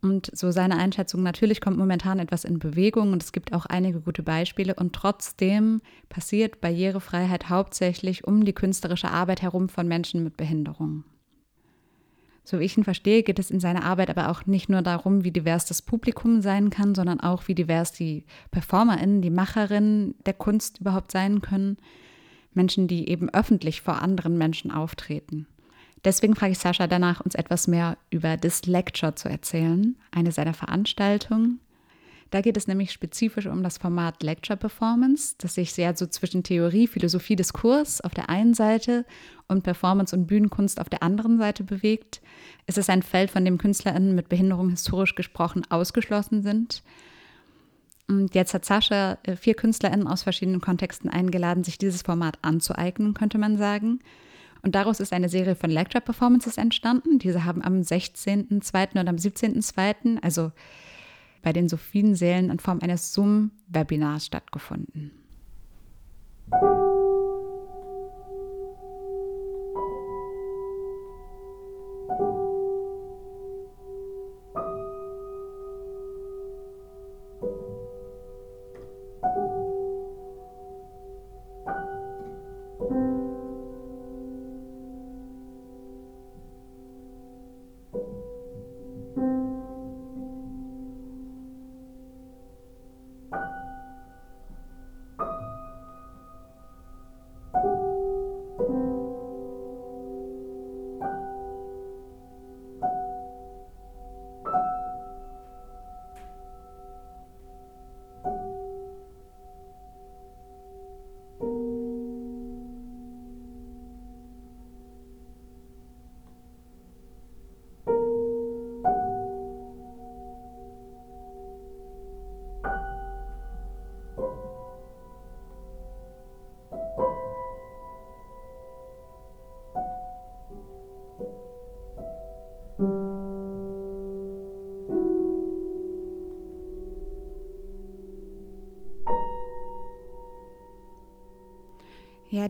[0.00, 4.00] Und so seine Einschätzung, natürlich kommt momentan etwas in Bewegung und es gibt auch einige
[4.00, 10.38] gute Beispiele und trotzdem passiert Barrierefreiheit hauptsächlich um die künstlerische Arbeit herum von Menschen mit
[10.38, 11.04] Behinderung.
[12.48, 15.22] So wie ich ihn verstehe, geht es in seiner Arbeit aber auch nicht nur darum,
[15.22, 20.32] wie divers das Publikum sein kann, sondern auch, wie divers die PerformerInnen, die Macherinnen der
[20.32, 21.76] Kunst überhaupt sein können.
[22.54, 25.46] Menschen, die eben öffentlich vor anderen Menschen auftreten.
[26.06, 30.54] Deswegen frage ich Sascha danach, uns etwas mehr über This Lecture zu erzählen, eine seiner
[30.54, 31.60] Veranstaltungen,
[32.30, 36.42] da geht es nämlich spezifisch um das Format Lecture Performance, das sich sehr so zwischen
[36.42, 39.06] Theorie, Philosophie, Diskurs auf der einen Seite
[39.46, 42.20] und Performance und Bühnenkunst auf der anderen Seite bewegt.
[42.66, 46.82] Es ist ein Feld, von dem KünstlerInnen mit Behinderung historisch gesprochen ausgeschlossen sind.
[48.08, 53.14] Und jetzt hat Sascha äh, vier KünstlerInnen aus verschiedenen Kontexten eingeladen, sich dieses Format anzueignen,
[53.14, 54.00] könnte man sagen.
[54.62, 57.18] Und daraus ist eine Serie von Lecture Performances entstanden.
[57.18, 58.98] Diese haben am 16.02.
[58.98, 60.52] und am 17.02., also
[61.42, 65.12] bei den Sophiensälen in Form eines Zoom-Webinars stattgefunden.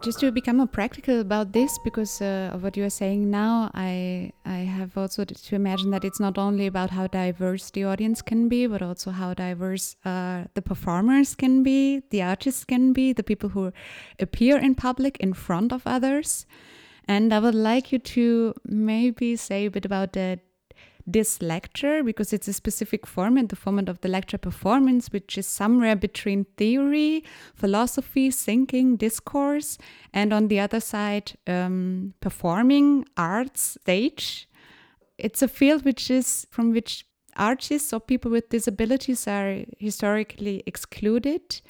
[0.02, 3.70] Just to become more practical about this, because uh, of what you are saying now,
[3.74, 8.22] I I have also to imagine that it's not only about how diverse the audience
[8.22, 13.12] can be, but also how diverse uh, the performers can be, the artists can be,
[13.12, 13.72] the people who
[14.18, 16.46] appear in public in front of others.
[17.06, 20.38] And I would like you to maybe say a bit about the
[21.12, 25.46] this lecture because it's a specific format, the format of the lecture performance, which is
[25.46, 29.78] somewhere between theory, philosophy, thinking, discourse,
[30.12, 34.48] and on the other side, um, performing, arts, stage.
[35.16, 37.06] It's a field which is from which
[37.36, 41.60] artists or people with disabilities are historically excluded.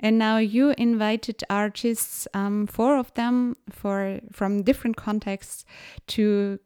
[0.00, 5.64] And now you invited artists, um, four of them, for from different contexts,
[6.08, 6.60] to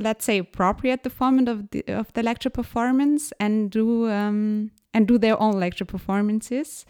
[0.00, 5.06] let's say appropriate the format of the of the lecture performance and do um, and
[5.06, 6.86] do their own lecture performances.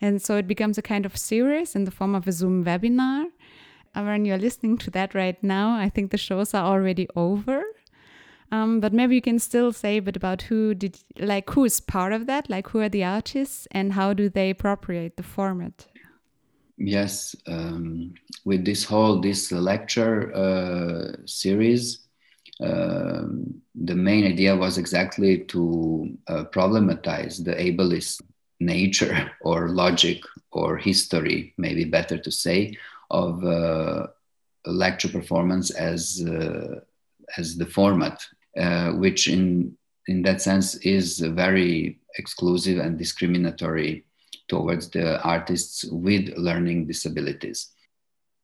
[0.00, 3.26] And so it becomes a kind of series in the form of a Zoom webinar.
[3.94, 7.62] When you're listening to that right now, I think the shows are already over.
[8.52, 11.80] Um, but maybe you can still say a bit about who did, like, who is
[11.80, 15.86] part of that, like, who are the artists and how do they appropriate the format?
[16.78, 22.05] Yes, um, with this whole this lecture uh, series,
[22.60, 28.22] the main idea was exactly to uh, problematize the ableist
[28.60, 32.76] nature or logic or history, maybe better to say,
[33.10, 34.06] of uh,
[34.66, 36.80] lecture performance as uh,
[37.36, 38.24] as the format
[38.56, 39.76] uh, which in
[40.08, 44.04] in that sense is very exclusive and discriminatory
[44.48, 47.72] towards the artists with learning disabilities.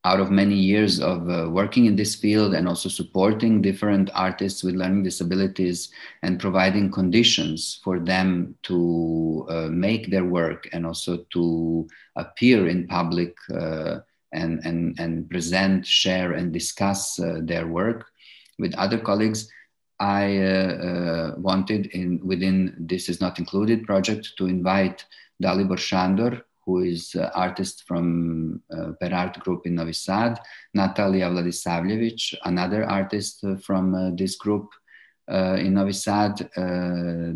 [0.04, 4.64] Out of many years of uh, working in this field and also supporting different artists
[4.64, 5.92] with learning disabilities
[6.22, 11.86] and providing conditions for them to uh, make their work and also to
[12.16, 13.98] appear in public uh,
[14.32, 18.06] and, and, and present, share, and discuss uh, their work
[18.58, 19.50] with other colleagues,
[20.00, 25.04] I uh, uh, wanted in within this is not included project to invite
[25.42, 30.38] Dalibor Shandor, who is uh, artist from uh, Per Art Group in Novi Sad,
[30.74, 34.70] Natalia Vladisavljevic, another artist uh, from uh, this group
[35.30, 36.50] uh, in Novi Sad,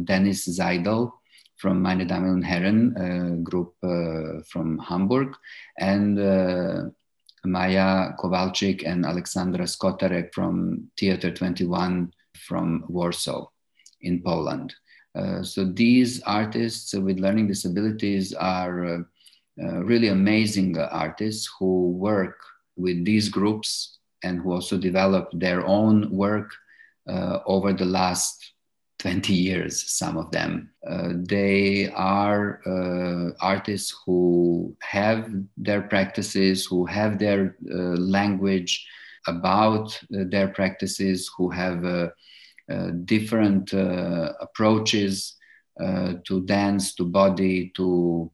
[0.05, 1.13] Dennis Zeidel
[1.57, 5.35] from Meine Damen und Herren group from Hamburg,
[5.79, 6.19] and
[7.47, 13.47] Maya Kowalczyk and Alexandra Skotarek from Theater 21 from Warsaw
[14.03, 14.75] in Poland.
[15.17, 19.03] Uh, so these artists with learning disabilities are uh, uh,
[19.57, 22.39] really amazing artists who work
[22.77, 26.51] with these groups and who also develop their own work
[27.09, 28.53] uh, over the last
[28.99, 30.71] 20 years, some of them.
[30.89, 38.87] Uh, they are uh, artists who have their practices, who have their language
[39.27, 41.85] about their practices, who have
[42.69, 45.37] uh, different uh, approaches
[45.79, 48.29] uh, to dance, to body, to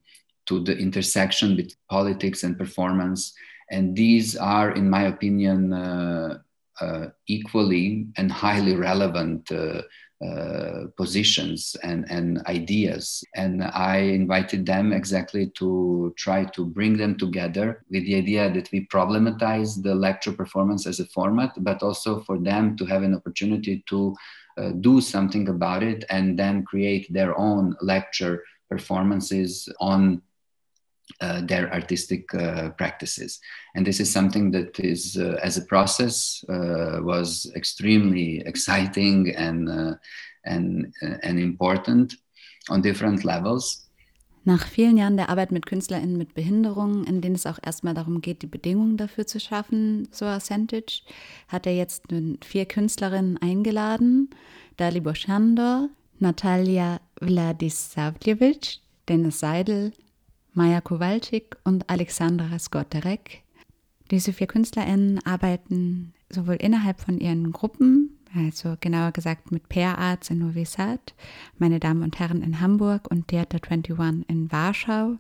[0.47, 3.34] to the intersection between politics and performance.
[3.70, 6.38] And these are, in my opinion, uh,
[6.80, 9.82] uh, equally and highly relevant uh,
[10.24, 13.24] uh, positions and, and ideas.
[13.34, 18.70] And I invited them exactly to try to bring them together with the idea that
[18.70, 23.16] we problematize the lecture performance as a format, but also for them to have an
[23.16, 24.14] opportunity to
[24.59, 30.22] uh, do something about it and then create their own lecture performances on
[31.20, 33.40] their artistic uh, practices.
[33.74, 39.68] And this is something that is, uh, as a process, uh, was extremely exciting and,
[39.68, 39.94] uh,
[40.44, 40.92] and,
[41.22, 42.16] and important
[42.68, 43.88] on different levels.
[44.44, 48.20] Nach vielen Jahren der Arbeit mit KünstlerInnen mit Behinderungen, in denen es auch erstmal darum
[48.20, 51.03] geht, die Bedingungen dafür zu schaffen, so Ascentage,
[51.46, 54.30] hat er jetzt nun vier Künstlerinnen eingeladen.
[54.78, 58.78] Dalibor Shandor, Natalia Vladisavljevic,
[59.09, 59.92] Dennis Seidel,
[60.55, 63.42] Maja Kowalczyk und Alexandra Skoterek.
[64.11, 70.28] Diese vier KünstlerInnen arbeiten sowohl innerhalb von ihren Gruppen, also genauer gesagt mit Pair Arts
[70.28, 71.14] in Novi Sad,
[71.57, 75.16] meine Damen und Herren in Hamburg und Theater 21 in Warschau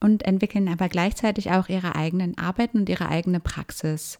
[0.00, 4.18] und entwickeln aber gleichzeitig auch ihre eigenen Arbeiten und ihre eigene Praxis.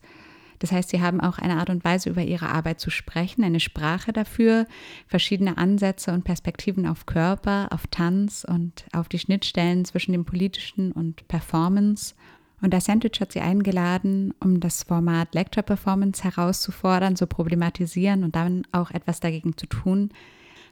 [0.59, 3.61] Das heißt, sie haben auch eine Art und Weise, über ihre Arbeit zu sprechen, eine
[3.61, 4.67] Sprache dafür,
[5.07, 10.93] verschiedene Ansätze und Perspektiven auf Körper, auf Tanz und auf die Schnittstellen zwischen dem Politischen
[10.93, 12.15] und Performance.
[12.61, 18.67] Und Ascentage hat sie eingeladen, um das Format Lecture Performance herauszufordern, zu problematisieren und dann
[18.73, 20.11] auch etwas dagegen zu tun,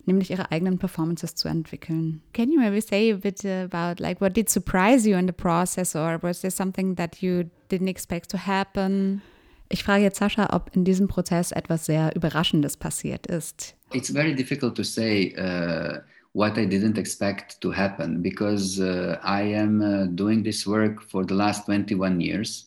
[0.04, 2.22] nämlich ihre eigenen Performances zu entwickeln.
[2.32, 5.94] Can you maybe say a bit about like what did surprise you in the process
[5.94, 9.22] or was there something that you didn't expect to happen?
[9.68, 13.74] Ich frage jetzt Sascha, ob in diesem Prozess etwas sehr Überraschendes passiert ist.
[13.92, 16.00] It's very difficult to say uh,
[16.32, 21.24] what I didn't expect to happen because uh, I am uh, doing this work for
[21.24, 22.66] the last 21 years,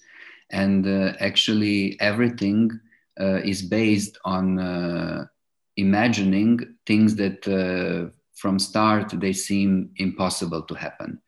[0.51, 2.71] and uh, actually everything
[3.19, 5.25] uh, is based on uh,
[5.77, 7.45] imagining things that
[8.33, 11.21] from start they seem impossible to happen.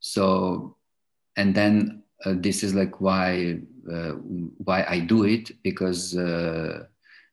[0.00, 0.76] So,
[1.36, 3.58] and then uh, this is like why
[3.90, 4.12] uh,
[4.58, 6.84] why I do it because uh,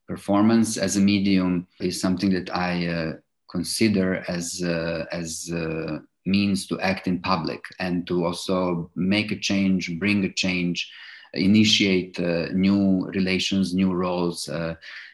[0.07, 3.13] performance as a medium is something that I uh,
[3.49, 9.39] consider as uh, as uh, means to act in public and to also make a
[9.39, 10.91] change, bring a change,
[11.33, 12.19] initiate
[12.53, 14.49] new relations, new roles.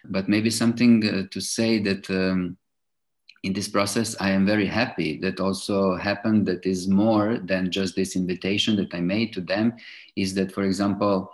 [0.06, 2.58] But maybe something to say that um,
[3.46, 7.96] in this process, I am very happy that also happened that is more than just
[7.96, 9.76] this invitation that I made to them
[10.16, 11.32] is that, for example,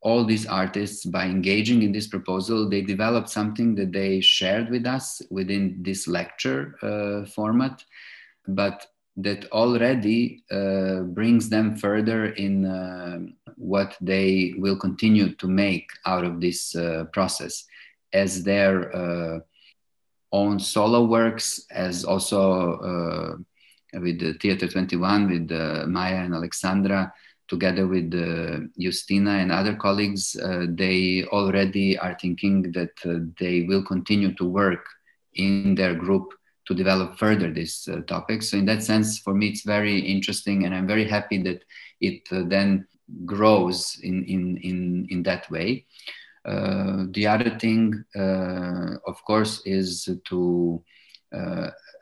[0.00, 4.86] all these artists, by engaging in this proposal, they developed something that they shared with
[4.86, 7.84] us within this lecture uh, format,
[8.46, 8.86] but
[9.16, 13.18] that already uh, brings them further in uh,
[13.56, 17.64] what they will continue to make out of this uh, process
[18.12, 19.40] as their uh,
[20.32, 22.72] own solo works, as also
[23.94, 27.12] uh, with the Theater 21, with Maya and Alexandra
[27.48, 33.62] together with uh, Justina and other colleagues, uh, they already are thinking that uh, they
[33.62, 34.86] will continue to work
[35.34, 36.34] in their group
[36.66, 38.42] to develop further this uh, topic.
[38.42, 41.64] So in that sense, for me, it's very interesting, and I'm very happy that
[42.00, 42.86] it uh, then
[43.24, 45.86] grows in in in in that way.
[46.48, 48.04] Uh, the other thing,
[49.06, 50.82] of course, is to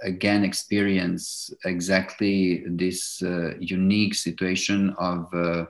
[0.03, 5.64] again experience exactly this uh, unique situation of uh,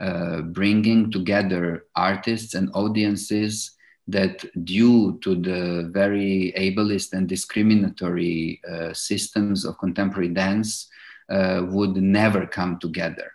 [0.00, 3.72] uh, bringing together artists and audiences
[4.08, 10.88] that due to the very ableist and discriminatory uh, systems of contemporary dance
[11.28, 13.32] uh, would never come together.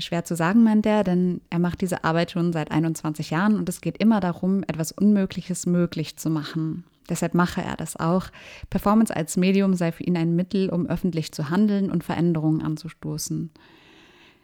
[0.00, 3.68] Schwer zu sagen, meint er, denn er macht diese Arbeit schon seit 21 Jahren und
[3.68, 6.84] es geht immer darum, etwas Unmögliches möglich zu machen.
[7.08, 8.26] Deshalb mache er das auch.
[8.70, 13.50] Performance als Medium sei für ihn ein Mittel, um öffentlich zu handeln und Veränderungen anzustoßen.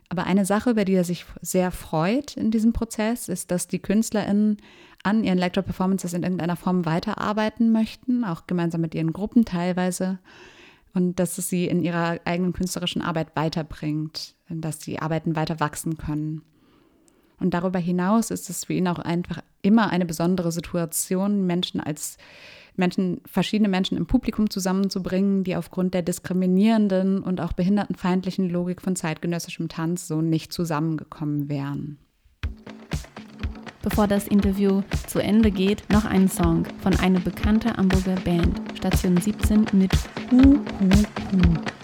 [0.08, 3.80] Aber eine Sache, über die er sich sehr freut in diesem Prozess, ist, dass die
[3.80, 4.58] KünstlerInnen
[5.02, 10.18] an ihren Lecture-Performances in irgendeiner Form weiterarbeiten möchten, auch gemeinsam mit ihren Gruppen teilweise.
[10.96, 15.98] Und dass es sie in ihrer eigenen künstlerischen Arbeit weiterbringt, dass die Arbeiten weiter wachsen
[15.98, 16.40] können.
[17.38, 22.16] Und darüber hinaus ist es für ihn auch einfach immer eine besondere Situation, Menschen als
[22.76, 28.96] Menschen, verschiedene Menschen im Publikum zusammenzubringen, die aufgrund der diskriminierenden und auch behindertenfeindlichen Logik von
[28.96, 31.98] zeitgenössischem Tanz so nicht zusammengekommen wären.
[33.88, 39.16] Bevor das Interview zu Ende geht, noch ein Song von einer bekannten Hamburger Band, Station
[39.16, 39.92] 17 mit
[40.28, 40.90] Hu Hu
[41.30, 41.75] Hu.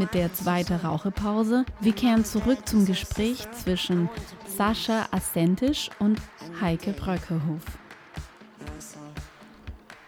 [0.00, 1.66] Mit der zweiten Rauchepause.
[1.80, 4.08] Wir kehren zurück zum Gespräch zwischen
[4.46, 6.18] Sascha Assentisch und
[6.58, 7.62] Heike Bröckehof.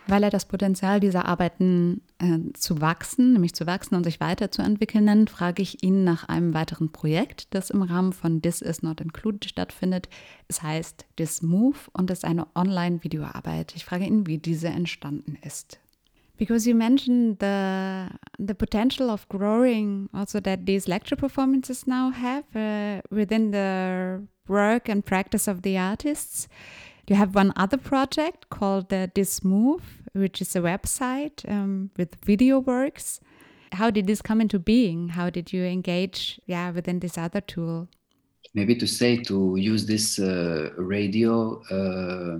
[0.08, 5.04] weil er das Potenzial dieser Arbeiten äh, zu wachsen, nämlich zu wachsen und sich weiterzuentwickeln
[5.04, 9.00] nennt, frage ich ihn nach einem weiteren Projekt, das im Rahmen von This Is Not
[9.00, 10.08] Included stattfindet.
[10.48, 13.74] Es heißt This Move und ist eine Online-Videoarbeit.
[13.76, 15.81] Ich frage ihn, wie diese entstanden ist.
[16.42, 18.10] Because you mentioned the
[18.48, 23.70] the potential of growing, also that these lecture performances now have uh, within the
[24.48, 26.48] work and practice of the artists.
[27.08, 29.82] You have one other project called the This Move,
[30.14, 33.20] which is a website um, with video works.
[33.70, 35.10] How did this come into being?
[35.10, 37.86] How did you engage, yeah, within this other tool?
[38.52, 42.38] Maybe to say to use this uh, radio uh,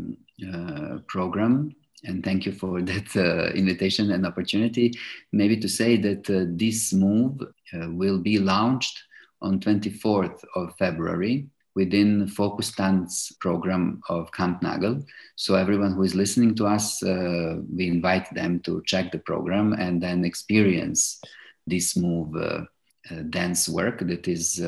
[0.53, 4.93] uh, program, and thank you for that uh, invitation and opportunity.
[5.33, 9.03] Maybe to say that uh, this move uh, will be launched
[9.41, 15.05] on 24th of February within Focus Tanz program of Kampnagel.
[15.37, 19.73] So everyone who is listening to us, uh, we invite them to check the program
[19.73, 21.21] and then experience
[21.67, 22.65] this move uh,
[23.11, 24.63] uh, dance work that is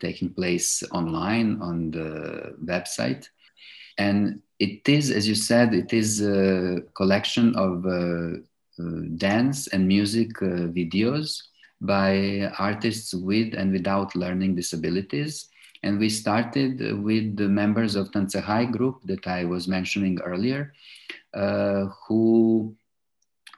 [0.00, 3.28] taking place online on the website.
[3.98, 8.38] And it is, as you said, it is a collection of uh,
[8.78, 11.42] uh, dance and music videos
[11.80, 15.48] by artists with and without learning disabilities.
[15.82, 20.72] And we started with the members of Tanzahai group that I was mentioning earlier,
[21.34, 22.74] uh, who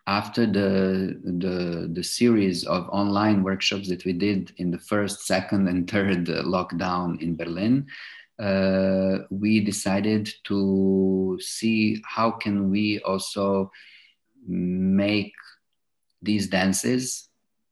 [0.09, 5.67] after the, the, the, series of online workshops that we did in the first, second,
[5.67, 7.87] and third lockdown in Berlin,
[8.39, 13.71] uh, we decided to see how can we also
[14.47, 15.33] make
[16.23, 17.29] these dances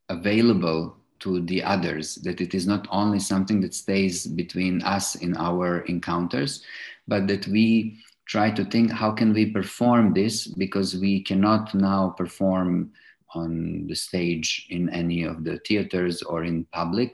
[0.08, 5.36] available to the others, that it is not only something that stays between us in
[5.36, 6.62] our encounters,
[7.08, 12.10] but that we try to think how can we perform this because we cannot now
[12.10, 12.90] perform
[13.34, 17.12] on the stage in any of the theaters or in public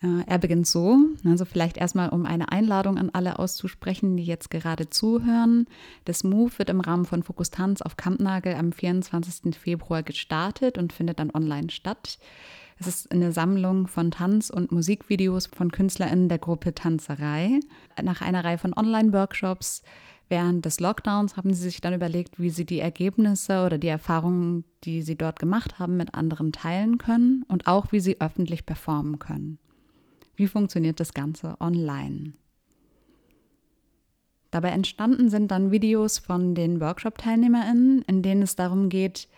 [0.00, 4.88] er beginnt so, also vielleicht erstmal, um eine Einladung an alle auszusprechen, die jetzt gerade
[4.90, 5.66] zuhören.
[6.04, 9.56] Das Move wird im Rahmen von Fokus Tanz auf Kampnagel am 24.
[9.56, 12.18] Februar gestartet und findet dann online statt.
[12.78, 17.58] Es ist eine Sammlung von Tanz- und Musikvideos von KünstlerInnen der Gruppe Tanzerei.
[18.00, 19.82] Nach einer Reihe von Online-Workshops
[20.28, 24.64] während des Lockdowns haben sie sich dann überlegt, wie sie die Ergebnisse oder die Erfahrungen,
[24.84, 29.18] die sie dort gemacht haben, mit anderen teilen können und auch wie sie öffentlich performen
[29.18, 29.58] können.
[30.38, 32.32] Wie funktioniert das Ganze online?
[34.52, 39.28] Dabei entstanden sind dann Videos von den Workshop-TeilnehmerInnen, in denen es darum geht,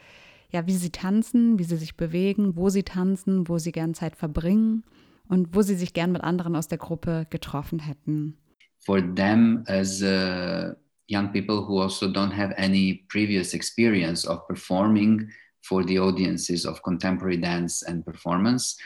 [0.50, 4.14] ja, wie sie tanzen, wie sie sich bewegen, wo sie tanzen, wo sie gern Zeit
[4.14, 4.84] verbringen
[5.26, 8.36] und wo sie sich gern mit anderen aus der Gruppe getroffen hätten.
[8.76, 10.74] For them as uh,
[11.08, 15.30] young people who also don't have any previous experience of performing
[15.62, 18.76] for the audiences of contemporary dance and performance,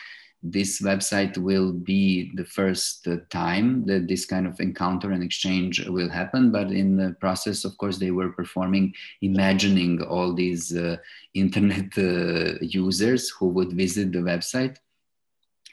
[0.47, 5.87] this website will be the first uh, time that this kind of encounter and exchange
[5.87, 6.53] will happen.
[6.53, 8.93] But in the process, of course, they were performing,
[9.23, 10.99] imagining all these uh,
[11.35, 14.77] internet uh, users who would visit the website.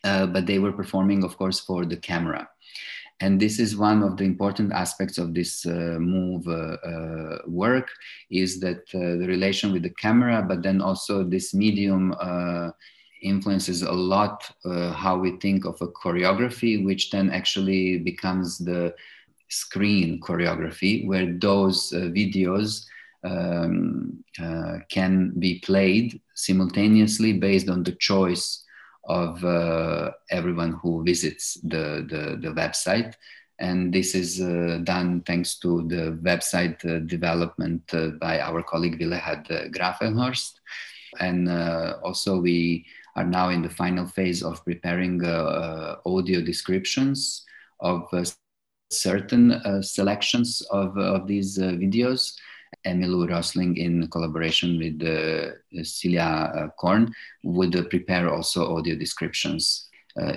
[0.05, 2.49] Uh, but they were performing, of course, for the camera.
[3.19, 7.89] And this is one of the important aspects of this uh, move uh, work
[8.31, 12.15] is that the relation with the camera, but then also this medium
[13.21, 18.93] influences a lot uh, how we think of a choreography, which then actually becomes the
[19.49, 22.85] screen choreography, where those uh, videos
[23.23, 28.63] um, uh, can be played simultaneously based on the choice
[29.05, 33.13] of uh, everyone who visits the, the, the, website.
[33.59, 39.71] And this is uh, done thanks to the website uh, development by our colleague Willehad
[39.75, 40.53] Grafenhorst.
[41.19, 41.49] And
[42.03, 47.45] also we are now in the final phase of preparing uh, uh, audio descriptions
[47.79, 48.23] of uh,
[48.91, 52.33] certain selections of, of these videos.
[52.85, 59.89] Emilu Rosling, in collaboration with uh, Celia Korn, would prepare also audio descriptions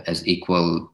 [0.06, 0.90] as equal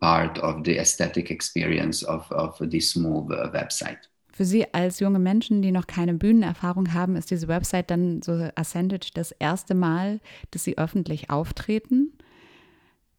[0.00, 3.98] part of the aesthetic experience of, of this Move website.
[4.34, 8.32] Für Sie als junge Menschen, die noch keine Bühnenerfahrung haben, ist diese Website dann so
[8.56, 10.20] Ascentage das erste Mal,
[10.50, 12.12] dass Sie öffentlich auftreten.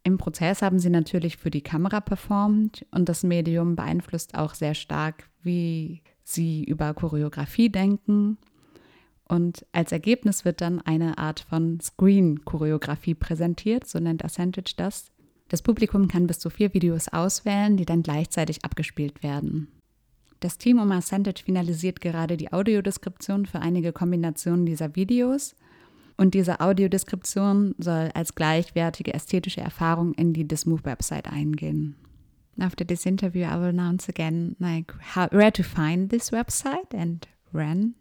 [0.02, 4.74] Im Prozess haben Sie natürlich für die Kamera performt und das Medium beeinflusst auch sehr
[4.74, 8.36] stark, wie Sie über Choreografie denken.
[9.26, 15.10] Und als Ergebnis wird dann eine Art von Screen-Choreografie präsentiert, so nennt Ascentage das.
[15.48, 19.68] Das Publikum kann bis zu vier Videos auswählen, die dann gleichzeitig abgespielt werden.
[20.40, 25.56] Das Team um Ascentage finalisiert gerade die Audiodeskription für einige Kombinationen dieser Videos.
[26.16, 31.96] Und diese Audiodeskription soll als gleichwertige ästhetische Erfahrung in die Dismove Website eingehen.
[32.58, 37.26] After this interview, I will announce again like how, where to find this website and
[37.52, 37.94] when.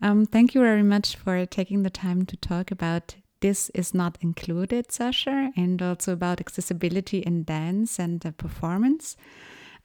[0.00, 4.16] Um, thank you very much for taking the time to talk about this is not
[4.20, 9.16] included, Sasha, and also about accessibility in dance and performance.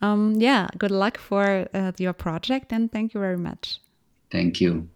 [0.01, 3.79] Um, yeah, good luck for uh, your project and thank you very much.
[4.31, 4.89] Thank you.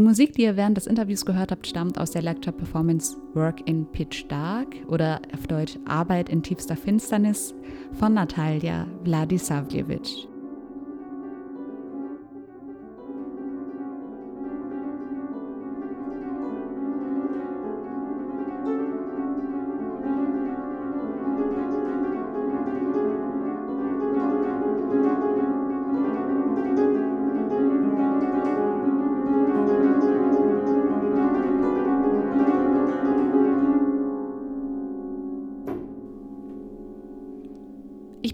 [0.00, 3.68] Die Musik, die ihr während des Interviews gehört habt, stammt aus der Lecture Performance Work
[3.68, 7.54] in Pitch Dark oder auf Deutsch Arbeit in tiefster Finsternis
[7.98, 10.29] von Natalia Vladisavljevic.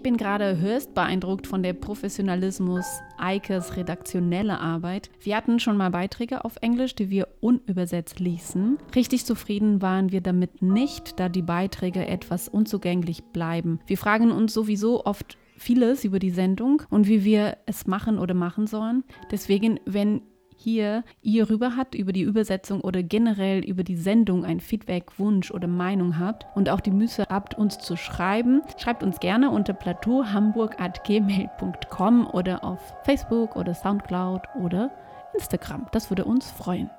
[0.06, 2.86] Bin gerade höchst beeindruckt von der Professionalismus
[3.18, 5.10] Eikes redaktionelle Arbeit.
[5.20, 8.78] Wir hatten schon mal Beiträge auf Englisch, die wir unübersetzt ließen.
[8.94, 13.80] Richtig zufrieden waren wir damit nicht, da die Beiträge etwas unzugänglich bleiben.
[13.88, 18.34] Wir fragen uns sowieso oft vieles über die Sendung und wie wir es machen oder
[18.34, 19.02] machen sollen.
[19.32, 20.22] Deswegen, wenn
[20.56, 25.50] hier ihr rüber hat über die Übersetzung oder generell über die Sendung ein Feedback, Wunsch
[25.50, 29.74] oder Meinung habt und auch die Mühe habt, uns zu schreiben, schreibt uns gerne unter
[29.74, 34.90] plateauhamburg.gmail.com oder auf Facebook oder Soundcloud oder
[35.34, 35.86] Instagram.
[35.92, 36.90] Das würde uns freuen.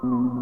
[0.00, 0.37] Auch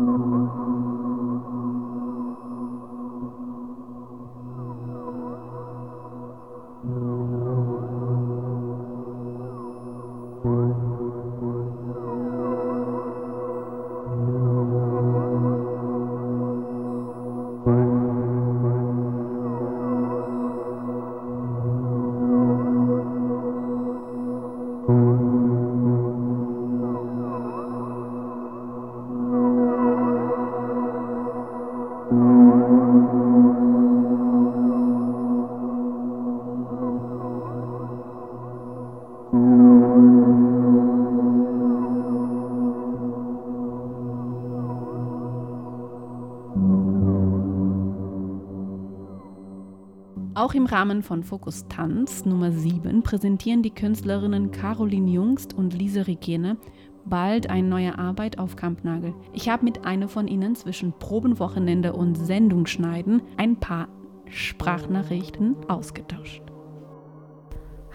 [50.57, 56.57] im Rahmen von Fokus Tanz Nummer 7 präsentieren die Künstlerinnen Caroline Jungst und Lise Rikene
[57.05, 59.13] bald eine neue Arbeit auf Kampnagel.
[59.35, 63.89] Ich habe mit einer von ihnen zwischen Probenwochenende und Sendungsschneiden ein paar
[64.31, 66.41] Sprachnachrichten ausgetauscht.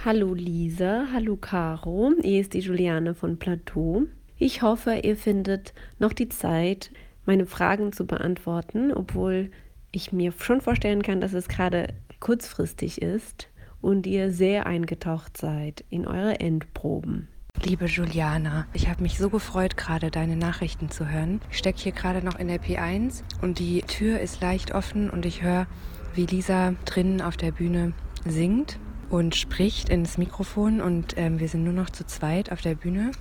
[0.06, 4.04] Hallo Lisa, hallo Caro, hier ist die Juliane von Plateau.
[4.38, 6.92] Ich hoffe, ihr findet noch die Zeit,
[7.26, 9.50] meine Fragen zu beantworten, obwohl
[9.92, 11.88] ich mir schon vorstellen kann, dass es gerade
[12.22, 13.50] kurzfristig ist
[13.82, 17.28] und ihr sehr eingetaucht seid in eure Endproben.
[17.64, 21.42] Liebe Juliana, ich habe mich so gefreut, gerade deine Nachrichten zu hören.
[21.52, 25.26] Ich stecke hier gerade noch in der P1 und die Tür ist leicht offen und
[25.26, 25.68] ich höre,
[26.16, 27.94] wie Lisa drinnen auf der Bühne
[28.26, 32.76] singt und spricht ins Mikrofon und ähm, wir sind nur noch zu zweit auf der
[32.76, 33.12] Bühne.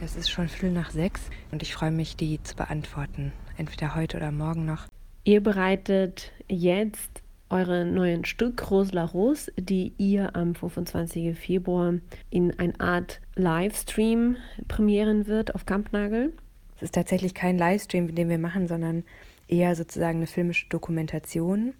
[0.00, 1.20] Es ist schon Viertel nach sechs
[1.52, 3.32] und ich freue mich, die zu beantworten.
[3.56, 4.86] Entweder heute oder morgen noch.
[5.24, 11.38] Ihr bereitet jetzt eure neuen Stück Rose la Rose, die ihr am 25.
[11.38, 11.94] Februar
[12.30, 14.36] in eine Art Livestream
[14.68, 16.32] premieren wird auf Kampnagel.
[16.76, 19.04] Es ist tatsächlich kein Livestream, den wir machen, sondern
[19.48, 21.74] eher sozusagen eine filmische Dokumentation.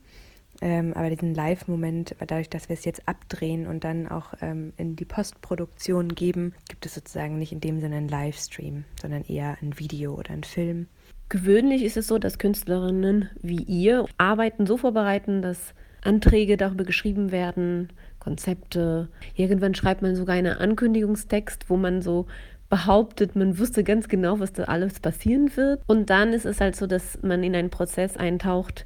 [0.61, 4.95] Ähm, aber diesen Live-Moment, dadurch, dass wir es jetzt abdrehen und dann auch ähm, in
[4.95, 9.79] die Postproduktion geben, gibt es sozusagen nicht in dem Sinne einen Livestream, sondern eher ein
[9.79, 10.87] Video oder ein Film.
[11.29, 17.33] Gewöhnlich ist es so, dass Künstlerinnen wie ihr Arbeiten so vorbereiten, dass Anträge darüber geschrieben
[17.33, 19.09] werden, Konzepte.
[19.35, 22.27] Irgendwann schreibt man sogar einen Ankündigungstext, wo man so
[22.69, 25.83] behauptet, man wusste ganz genau, was da alles passieren wird.
[25.87, 28.85] Und dann ist es halt so, dass man in einen Prozess eintaucht,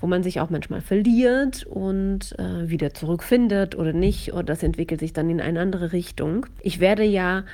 [0.00, 4.32] wo man sich auch manchmal verliert und äh, wieder zurückfindet oder nicht.
[4.32, 6.46] Oder das entwickelt sich dann in eine andere Richtung.
[6.62, 7.44] Ich werde ja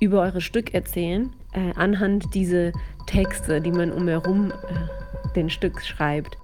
[0.00, 2.72] über eure Stück erzählen, äh, anhand dieser
[3.06, 6.36] Texte, die man umherum äh, den Stück schreibt.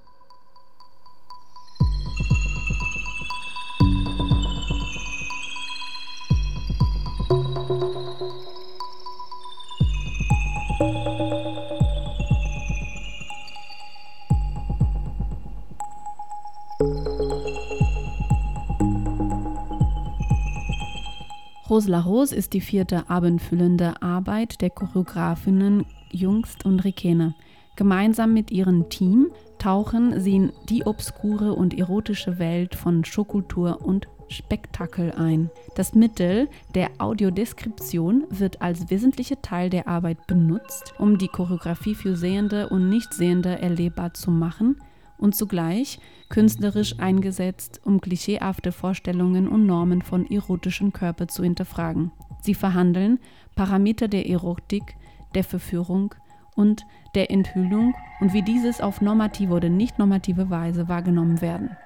[21.68, 27.34] Rose la Rose ist die vierte abendfüllende Arbeit der Choreografinnen Jungst und Rikene.
[27.74, 34.06] Gemeinsam mit ihrem Team tauchen sie in die obskure und erotische Welt von Showkultur und
[34.28, 35.50] Spektakel ein.
[35.74, 42.16] Das Mittel der Audiodeskription wird als wesentlicher Teil der Arbeit benutzt, um die Choreografie für
[42.16, 44.76] Sehende und Nichtsehende erlebbar zu machen
[45.18, 45.98] und zugleich
[46.28, 52.10] künstlerisch eingesetzt, um klischeehafte Vorstellungen und Normen von erotischen Körper zu hinterfragen.
[52.40, 53.18] Sie verhandeln
[53.54, 54.96] Parameter der Erotik,
[55.34, 56.14] der Verführung
[56.54, 61.76] und der Enthüllung und wie dieses auf normative oder nicht normative Weise wahrgenommen werden.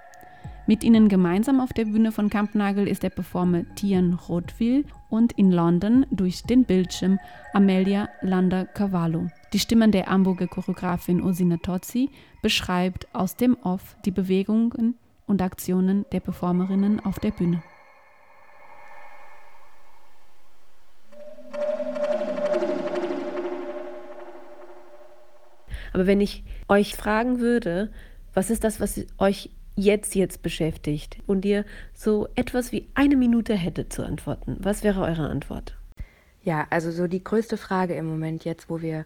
[0.66, 5.50] Mit ihnen gemeinsam auf der Bühne von Kampnagel ist der Performer Tian Rothwil und in
[5.50, 7.18] London durch den Bildschirm
[7.52, 9.30] Amelia Landa-Cavallo.
[9.52, 12.08] Die Stimmen der Hamburger Choreografin Osina Tozzi
[12.40, 14.94] beschreibt aus dem Off die Bewegungen
[15.26, 17.60] und Aktionen der Performerinnen auf der Bühne.
[25.92, 27.90] Aber wenn ich euch fragen würde,
[28.32, 33.56] was ist das, was euch jetzt jetzt beschäftigt und ihr so etwas wie eine Minute
[33.56, 35.76] hättet zu antworten, was wäre eure Antwort?
[36.44, 39.04] Ja, also so die größte Frage im Moment jetzt, wo wir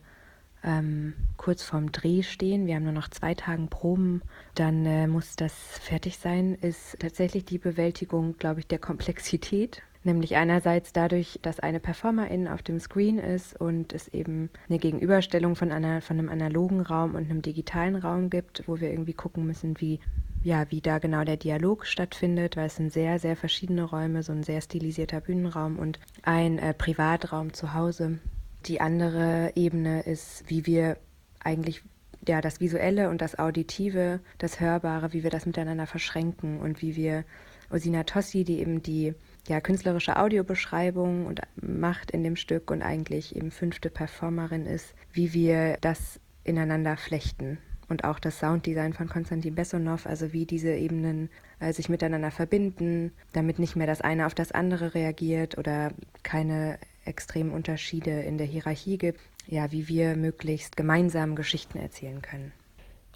[0.65, 4.23] ähm, kurz vorm Dreh stehen, wir haben nur noch zwei Tage Proben,
[4.55, 9.83] dann äh, muss das fertig sein, ist tatsächlich die Bewältigung, glaube ich, der Komplexität.
[10.07, 15.57] Nämlich einerseits dadurch, dass eine Performerin auf dem Screen ist und es eben eine Gegenüberstellung
[15.57, 19.47] von, einer, von einem analogen Raum und einem digitalen Raum gibt, wo wir irgendwie gucken
[19.47, 20.01] müssen, wie
[20.43, 24.33] ja, wie da genau der Dialog stattfindet, weil es sind sehr, sehr verschiedene Räume, so
[24.33, 28.19] ein sehr stilisierter Bühnenraum und ein äh, Privatraum zu Hause.
[28.67, 30.97] Die andere Ebene ist, wie wir
[31.41, 31.83] eigentlich
[32.27, 36.97] ja, das Visuelle und das Auditive, das Hörbare, wie wir das miteinander verschränken und wie
[36.97, 37.25] wir
[37.71, 39.15] Osina Tossi, die eben die
[39.49, 45.35] ja, künstlerische Audiobeschreibung und macht in dem Stück und eigentlich eben fünfte Performerin ist, wie
[45.35, 47.59] wir das ineinander flechten.
[47.89, 51.29] Und auch das Sounddesign von Konstantin Bessonov, also wie diese Ebenen
[51.61, 55.93] äh, sich miteinander verbinden, damit nicht mehr das eine auf das andere reagiert oder
[56.23, 62.53] keine extremen Unterschiede in der Hierarchie gibt, ja, wie wir möglichst gemeinsam Geschichten erzählen können.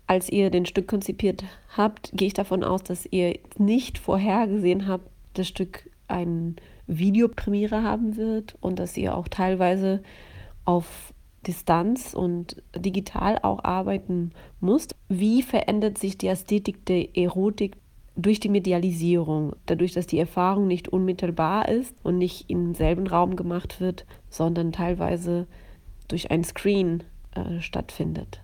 [0.06, 1.44] Als ihr den Stück konzipiert
[1.76, 6.54] habt, gehe ich davon aus, dass ihr nicht vorhergesehen habt, das Stück eine
[6.86, 10.02] Videopremiere haben wird und dass ihr auch teilweise
[10.64, 11.12] auf
[11.46, 14.96] Distanz und digital auch arbeiten musst.
[15.08, 17.76] Wie verändert sich die Ästhetik der Erotik
[18.18, 23.36] durch die Medialisierung, dadurch, dass die Erfahrung nicht unmittelbar ist und nicht im selben Raum
[23.36, 25.46] gemacht wird, sondern teilweise
[26.08, 27.04] durch ein Screen
[27.34, 28.40] äh, stattfindet?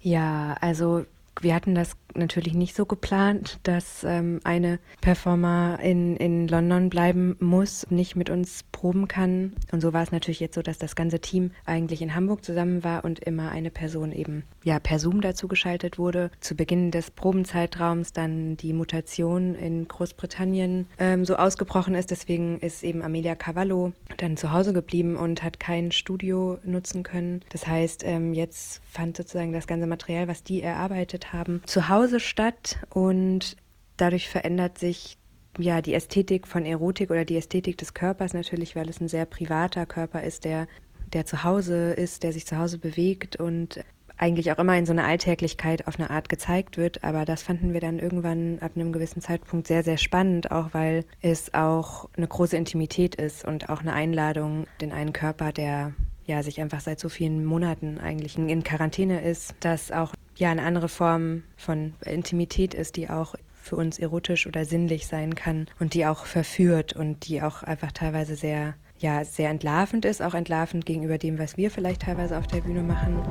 [0.00, 1.04] Ja, also
[1.42, 7.36] wir hatten das natürlich nicht so geplant, dass ähm, eine Performer in, in London bleiben
[7.40, 9.52] muss, nicht mit uns proben kann.
[9.72, 12.84] Und so war es natürlich jetzt so, dass das ganze Team eigentlich in Hamburg zusammen
[12.84, 16.30] war und immer eine Person eben ja per Zoom dazu geschaltet wurde.
[16.40, 22.10] Zu Beginn des Probenzeitraums dann die Mutation in Großbritannien ähm, so ausgebrochen ist.
[22.10, 27.40] Deswegen ist eben Amelia Cavallo dann zu Hause geblieben und hat kein Studio nutzen können.
[27.50, 32.05] Das heißt, ähm, jetzt fand sozusagen das ganze Material, was die erarbeitet haben, zu Hause
[32.06, 33.56] Hause statt und
[33.96, 35.18] dadurch verändert sich
[35.58, 39.26] ja die Ästhetik von Erotik oder die Ästhetik des Körpers natürlich, weil es ein sehr
[39.26, 40.68] privater Körper ist, der
[41.12, 43.80] der zu Hause ist, der sich zu Hause bewegt und
[44.18, 47.02] eigentlich auch immer in so einer Alltäglichkeit auf eine Art gezeigt wird.
[47.02, 51.04] Aber das fanden wir dann irgendwann ab einem gewissen Zeitpunkt sehr, sehr spannend, auch weil
[51.22, 55.92] es auch eine große Intimität ist und auch eine Einladung in einen Körper, der
[56.24, 60.62] ja sich einfach seit so vielen Monaten eigentlich in Quarantäne ist, dass auch ja eine
[60.62, 65.94] andere Form von Intimität ist, die auch für uns erotisch oder sinnlich sein kann und
[65.94, 70.86] die auch verführt und die auch einfach teilweise sehr ja sehr entlarvend ist, auch entlarvend
[70.86, 73.22] gegenüber dem, was wir vielleicht teilweise auf der Bühne machen.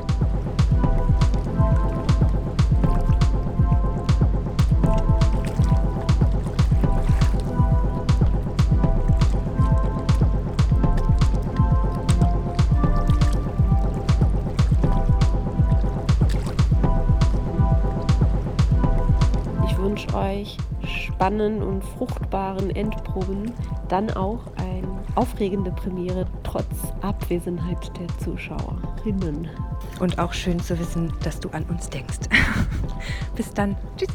[21.16, 23.54] Spannenden und fruchtbaren Endproben
[23.88, 26.66] dann auch eine aufregende Premiere trotz
[27.02, 29.48] Abwesenheit der Zuschauerinnen.
[30.02, 32.20] Und auch schön zu wissen, dass du an uns denkst.
[33.36, 33.78] Bis dann.
[33.96, 34.10] Tschüss.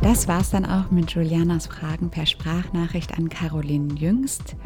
[0.00, 4.56] Das war's dann auch mit Julianas Fragen per Sprachnachricht an Caroline Jüngst.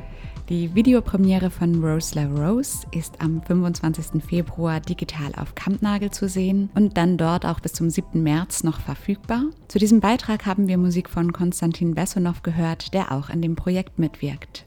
[0.50, 4.20] Die Videopremiere von Rose La Rose ist am 25.
[4.20, 8.20] Februar digital auf Kampnagel zu sehen und dann dort auch bis zum 7.
[8.20, 9.44] März noch verfügbar.
[9.68, 14.00] Zu diesem Beitrag haben wir Musik von Konstantin Bessonow gehört, der auch in dem Projekt
[14.00, 14.66] mitwirkt.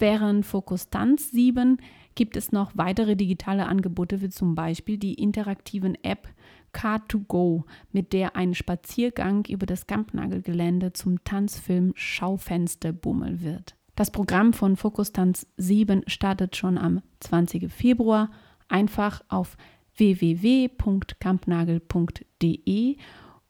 [0.00, 1.76] Während Fokus Tanz 7
[2.16, 6.26] gibt es noch weitere digitale Angebote, wie zum Beispiel die interaktiven App
[6.74, 7.62] Car2Go,
[7.92, 13.76] mit der ein Spaziergang über das Kampnagelgelände zum Tanzfilm Schaufenster bummeln wird.
[13.94, 17.70] Das Programm von Fokus Tanz 7 startet schon am 20.
[17.70, 18.30] Februar.
[18.68, 19.58] Einfach auf
[19.96, 22.96] www.kampnagel.de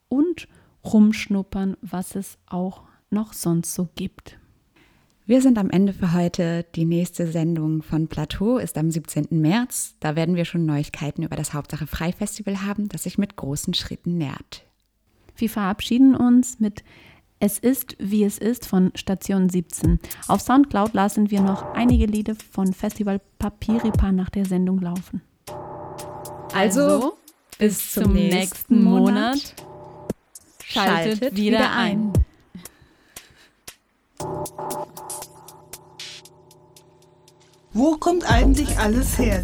[0.09, 0.49] und
[0.84, 4.36] rumschnuppern, was es auch noch sonst so gibt.
[5.24, 6.66] Wir sind am Ende für heute.
[6.74, 9.28] Die nächste Sendung von Plateau ist am 17.
[9.30, 9.95] März.
[10.01, 13.74] Da werden wir schon Neuigkeiten über das Hauptsache Frei Festival haben, das sich mit großen
[13.74, 14.66] Schritten nähert.
[15.36, 16.82] Wir verabschieden uns mit
[17.45, 19.99] Es ist, wie es ist von Station 17.
[20.28, 25.22] Auf Soundcloud lassen wir noch einige Lieder von Festival Papiripa nach der Sendung laufen.
[26.55, 27.14] Also,
[27.59, 29.57] bis zum, nächsten Monat.
[30.62, 32.12] Schaltet, Schaltet wieder ein.
[37.72, 39.43] Wo kommt eigentlich alles her?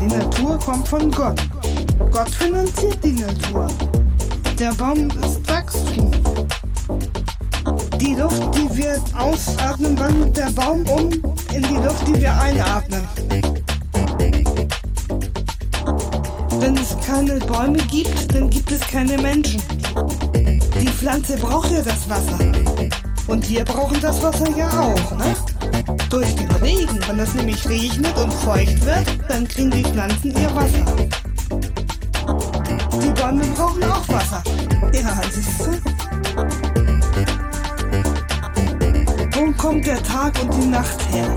[0.00, 1.38] Die Natur kommt von Gott.
[2.10, 3.68] Gott finanziert die Natur.
[4.58, 6.10] Der Baum ist Wachstum.
[8.00, 11.10] Die Luft, die wir ausatmen, wandelt der Baum um
[11.54, 13.02] in die Luft, die wir einatmen.
[16.58, 19.62] Wenn es keine Bäume gibt, dann gibt es keine Menschen.
[20.80, 22.38] Die Pflanze braucht ja das Wasser.
[23.26, 25.34] Und wir brauchen das Wasser ja auch, ne?
[26.08, 30.54] Durch den Regen, wenn es nämlich regnet und feucht wird, dann kriegen die Pflanzen ihr
[30.56, 30.84] Wasser.
[31.50, 34.42] Die Bäume brauchen auch Wasser.
[34.92, 35.80] Ja, siehst du?
[39.32, 41.34] Wo kommt der Tag und die Nacht her?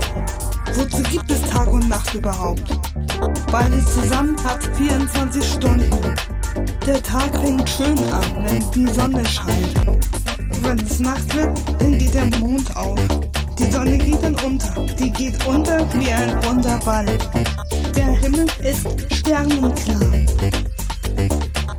[0.74, 2.78] Wozu gibt es Tag und Nacht überhaupt?
[3.50, 6.14] Beides zusammen hat 24 Stunden.
[6.86, 9.74] Der Tag fängt schön an, wenn die Sonne scheint
[10.64, 12.98] wenn es Nacht wird, dann geht der Mond auf.
[13.58, 14.86] Die Sonne geht dann unter.
[14.98, 17.06] Die geht unter wie ein runder Ball.
[17.96, 20.00] Der Himmel ist sternenklar.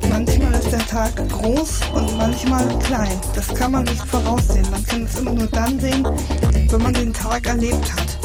[0.10, 3.20] Manchmal ist der Tag groß und manchmal klein.
[3.34, 4.66] Das kann man nicht voraussehen.
[4.72, 6.08] Man kann es immer nur dann sehen,
[6.70, 8.18] wenn man den Tag erlebt hat.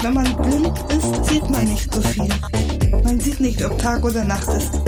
[0.00, 2.28] Wenn man blind ist, sieht man nicht so viel.
[3.02, 4.80] Man sieht nicht, ob Tag oder Nacht ist.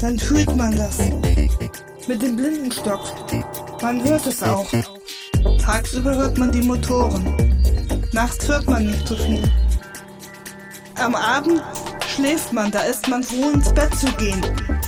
[0.00, 0.98] Dann fühlt man das
[2.06, 3.00] mit dem Blindenstock.
[3.82, 4.68] Man hört es auch.
[5.60, 7.34] Tagsüber hört man die Motoren.
[8.12, 9.42] Nachts hört man nicht so viel.
[11.00, 11.62] Am Abend
[12.06, 14.40] schläft man, da ist man froh ins Bett zu gehen.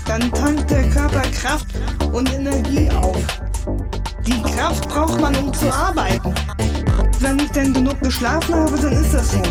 [0.06, 1.66] Dann tankt der Körper Kraft
[2.12, 3.16] und Energie auf.
[4.26, 6.34] Die Kraft braucht man, um zu arbeiten.
[7.20, 9.42] Wenn ich denn genug geschlafen habe, dann ist das so.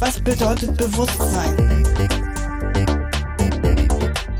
[0.00, 1.86] Was bedeutet Bewusstsein?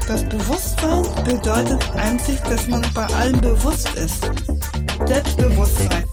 [0.08, 4.28] Das Bewusstsein bedeutet einzig, dass man bei allem bewusst ist.
[5.06, 6.07] Selbstbewusstsein.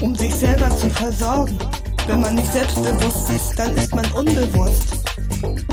[0.00, 1.58] Um sich selber zu versorgen.
[2.06, 4.94] Wenn man nicht selbstbewusst ist, dann ist man unbewusst.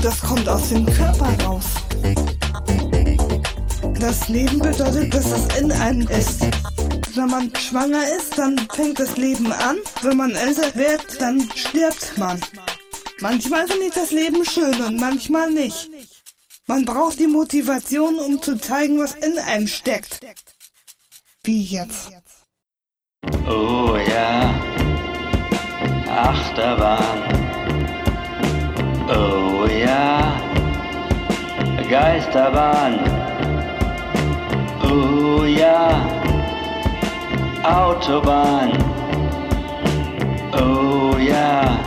[0.02, 1.64] Das kommt aus dem Körper raus.
[4.00, 6.42] Das Leben bedeutet, dass es in einem ist.
[7.14, 9.76] Wenn man schwanger ist, dann fängt das Leben an.
[10.02, 12.40] Wenn man älter wird, dann stirbt man.
[13.20, 15.88] Manchmal finde ich das Leben schön und manchmal nicht.
[16.66, 20.20] Man braucht die Motivation, um zu zeigen, was in einem steckt.
[21.44, 22.10] Wie jetzt.
[23.48, 24.54] Oh ja,
[26.10, 27.18] Achterbahn.
[29.08, 30.32] Oh ja,
[31.88, 32.98] Geisterbahn.
[34.82, 36.00] Oh ja,
[37.62, 38.72] Autobahn.
[40.52, 41.78] Oh ja.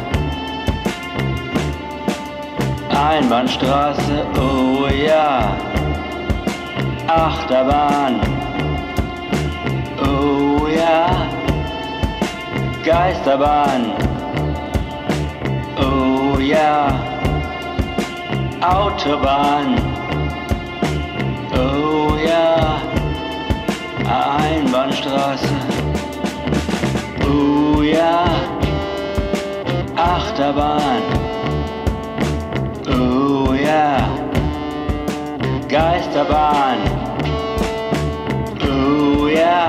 [2.89, 5.55] Einbahnstraße, oh ja.
[7.07, 8.19] Achterbahn,
[10.01, 11.27] oh ja.
[12.83, 13.93] Geisterbahn,
[15.77, 16.91] oh ja.
[18.61, 19.75] Autobahn,
[21.53, 22.79] oh ja.
[24.09, 25.47] Einbahnstraße.
[27.23, 28.25] Oh ja,
[29.95, 31.03] Achterbahn.
[32.87, 34.09] Oh ja,
[35.67, 36.79] Geisterbahn.
[38.61, 39.67] Oh ja,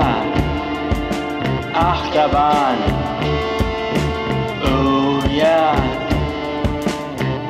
[1.73, 2.77] Achterbahn.
[4.63, 5.73] Oh ja,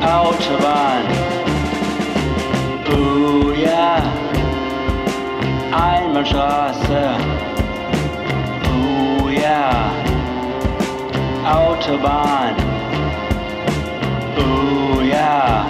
[0.02, 1.04] Autobahn.
[2.88, 4.02] Oh ja,
[5.72, 7.16] Einbahnstraße.
[8.70, 9.92] Oh ja,
[11.46, 12.56] Autobahn.
[14.38, 15.66] Oh ja,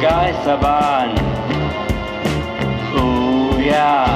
[0.00, 1.10] Geisterbahn.
[2.96, 4.06] Oh ja,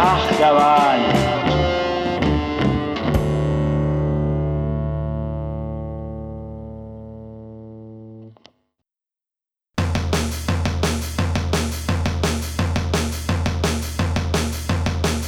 [0.00, 1.00] Achterbahn.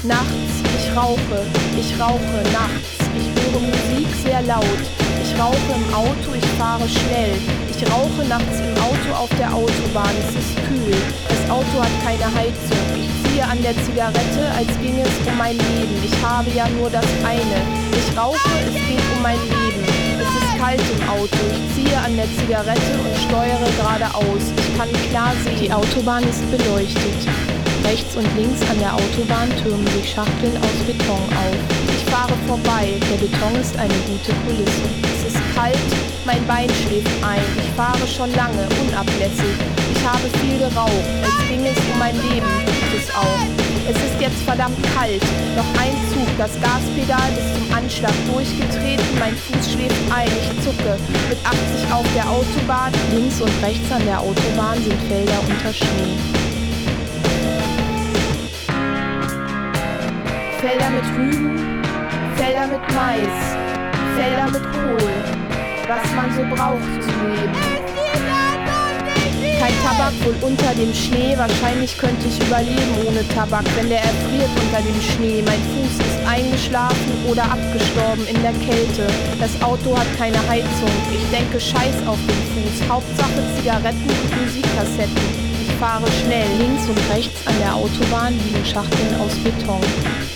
[0.05, 0.25] Nachts,
[0.79, 1.19] ich rauche,
[1.79, 2.19] ich rauche
[2.51, 2.81] nachts.
[3.15, 4.65] Ich höre Musik sehr laut.
[5.23, 7.62] Ich rauche im Auto, ich fahre schnell.
[7.83, 10.15] Ich rauche nachts im Auto auf der Autobahn.
[10.23, 10.95] Es ist kühl.
[11.27, 12.79] Das Auto hat keine Heizung.
[12.95, 15.99] Ich ziehe an der Zigarette, als ging es um mein Leben.
[16.05, 17.59] Ich habe ja nur das eine.
[17.91, 19.83] Ich rauche, es geht um mein Leben.
[20.15, 21.43] Es ist kalt im Auto.
[21.51, 24.45] Ich ziehe an der Zigarette und steuere geradeaus.
[24.55, 25.59] Ich kann klar sehen.
[25.59, 27.27] Die Autobahn ist beleuchtet.
[27.83, 31.59] Rechts und links an der Autobahn türmen sich Schachteln aus Beton auf.
[31.91, 35.22] Ich fahre vorbei, der Beton ist eine gute Kulisse.
[35.55, 35.77] Kalt,
[36.25, 37.43] mein Bein schläft ein.
[37.59, 39.57] Ich fahre schon lange, unablässig.
[39.95, 43.43] Ich habe viel geraucht, als ging es um mein Leben, tut es auch.
[43.89, 45.23] Es ist jetzt verdammt kalt.
[45.57, 50.97] Noch ein Zug, das Gaspedal bis zum Anschlag durchgetreten, mein Fuß schläft ein, ich zucke.
[51.29, 56.17] Mit 80 auf der Autobahn, links und rechts an der Autobahn sind Felder unter Schnee.
[60.61, 61.83] Felder mit Rüben,
[62.37, 63.57] Felder mit Mais,
[64.17, 65.42] Felder mit Kohl,
[65.89, 67.83] was man so braucht zum Leben.
[69.59, 74.51] Kein Tabak wohl unter dem Schnee, wahrscheinlich könnte ich überleben ohne Tabak, wenn der erfriert
[74.59, 75.43] unter dem Schnee.
[75.47, 79.07] Mein Fuß ist eingeschlafen oder abgestorben in der Kälte.
[79.39, 80.91] Das Auto hat keine Heizung.
[81.15, 82.91] Ich denke Scheiß auf den Fuß.
[82.91, 85.23] Hauptsache Zigaretten und Musikkassetten.
[85.63, 86.51] Ich fahre schnell.
[86.59, 89.83] Links und rechts an der Autobahn liegen Schachteln aus Beton.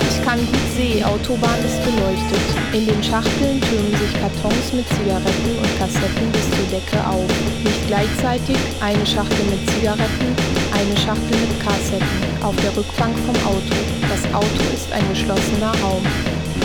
[0.09, 2.56] Ich kann gut sehen, Autobahn ist beleuchtet.
[2.77, 7.25] In den Schachteln türmen sich Kartons mit Zigaretten und Kassetten bis zur Decke auf.
[7.65, 10.29] Nicht gleichzeitig eine Schachtel mit Zigaretten,
[10.77, 13.73] eine Schachtel mit Kassetten auf der Rückbank vom Auto.
[14.13, 16.05] Das Auto ist ein geschlossener Raum.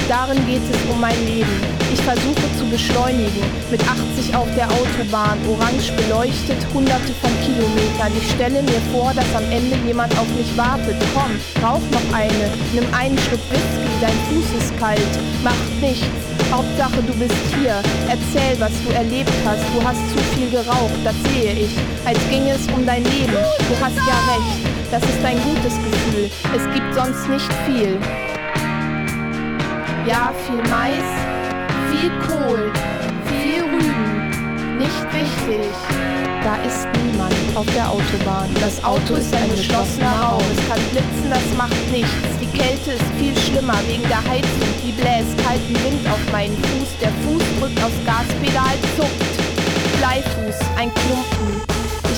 [0.09, 1.55] Darin geht es um mein Leben.
[1.93, 3.47] Ich versuche zu beschleunigen.
[3.71, 8.11] Mit 80 auf der Autobahn, orange beleuchtet, hunderte von Kilometern.
[8.19, 10.95] Ich stelle mir vor, dass am Ende jemand auf mich wartet.
[11.15, 11.31] Komm,
[11.63, 12.51] rauch noch eine.
[12.73, 15.13] Nimm einen Schluck Whisky, dein Fuß ist kalt.
[15.43, 16.05] Macht nichts.
[16.51, 17.81] Hauptsache, du bist hier.
[18.09, 19.63] Erzähl, was du erlebt hast.
[19.73, 21.71] Du hast zu viel geraucht, das sehe ich.
[22.03, 23.31] Als ginge es um dein Leben.
[23.31, 24.71] Du hast ja recht.
[24.91, 26.29] Das ist ein gutes Gefühl.
[26.53, 27.97] Es gibt sonst nicht viel.
[30.05, 31.05] Ja, viel Mais,
[31.91, 32.71] viel Kohl,
[33.29, 34.77] viel Rüben.
[34.79, 36.20] Nicht wichtig.
[36.43, 38.49] Da ist niemand auf der Autobahn.
[38.59, 40.41] Das Auto ist ein geschlossener Raum.
[40.51, 42.09] Es kann blitzen, das macht nichts.
[42.41, 44.71] Die Kälte ist viel schlimmer wegen der Heizung.
[44.83, 46.89] Die bläst kalten Wind auf meinen Fuß.
[46.99, 49.99] Der Fuß drückt aufs Gaspedal, zuckt.
[49.99, 51.70] Bleifuß, ein Klumpen.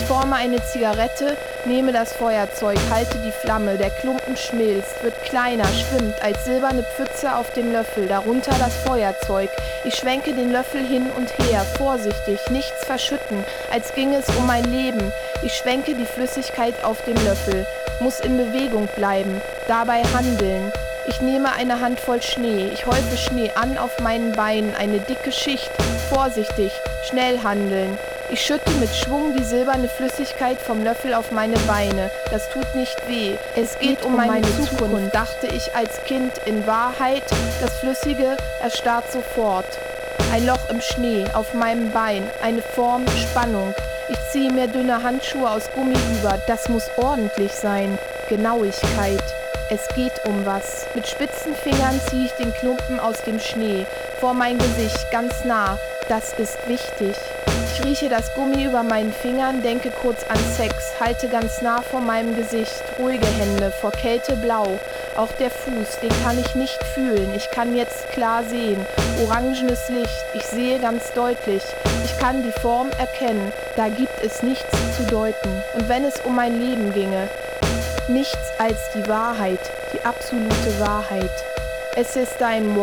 [0.08, 6.22] Forme eine Zigarette, nehme das Feuerzeug, halte die Flamme, der Klumpen schmilzt, wird kleiner, schwimmt
[6.22, 9.50] als silberne Pfütze auf dem Löffel, darunter das Feuerzeug.
[9.86, 14.66] Ich schwenke den Löffel hin und her, vorsichtig, nichts verschütten, als ginge es um mein
[14.66, 15.14] Leben.
[15.42, 17.66] Ich schwenke die Flüssigkeit auf dem Löffel,
[18.02, 20.74] muss in Bewegung bleiben, dabei handeln.
[21.08, 25.72] Ich nehme eine Handvoll Schnee, ich häufe Schnee an auf meinen Beinen, eine dicke Schicht,
[26.10, 26.74] vorsichtig,
[27.10, 27.98] schnell handeln.
[28.30, 32.10] Ich schütte mit Schwung die silberne Flüssigkeit vom Löffel auf meine Beine.
[32.32, 33.36] Das tut nicht weh.
[33.56, 36.32] Es geht um meine Zukunft, dachte ich als Kind.
[36.46, 37.24] In Wahrheit,
[37.62, 39.66] das Flüssige erstarrt sofort.
[40.32, 43.76] Ein Loch im Schnee auf meinem Bein, eine Form Spannung.
[44.10, 46.40] Ich ziehe mir dünne Handschuhe aus Gummi über.
[46.48, 47.98] Das muss ordentlich sein.
[48.30, 49.24] Genauigkeit.
[49.70, 50.88] Es geht um was.
[50.96, 53.86] Mit spitzen Fingern ziehe ich den Klumpen aus dem Schnee.
[54.20, 55.78] Vor mein Gesicht, ganz nah.
[56.10, 57.16] Das ist wichtig.
[57.74, 62.02] Ich rieche das Gummi über meinen Fingern, denke kurz an Sex, halte ganz nah vor
[62.02, 64.80] meinem Gesicht, ruhige Hände, vor Kälte blau.
[65.16, 67.34] Auch der Fuß, den kann ich nicht fühlen.
[67.36, 68.86] Ich kann jetzt klar sehen.
[69.24, 71.64] Orangenes Licht, ich sehe ganz deutlich.
[72.06, 73.52] Ich kann die Form erkennen.
[73.76, 75.64] Da gibt es nichts zu deuten.
[75.74, 77.28] Und wenn es um mein Leben ginge,
[78.10, 81.32] Nichts als die Wahrheit, die absolute Wahrheit.
[81.96, 82.76] Es ist ein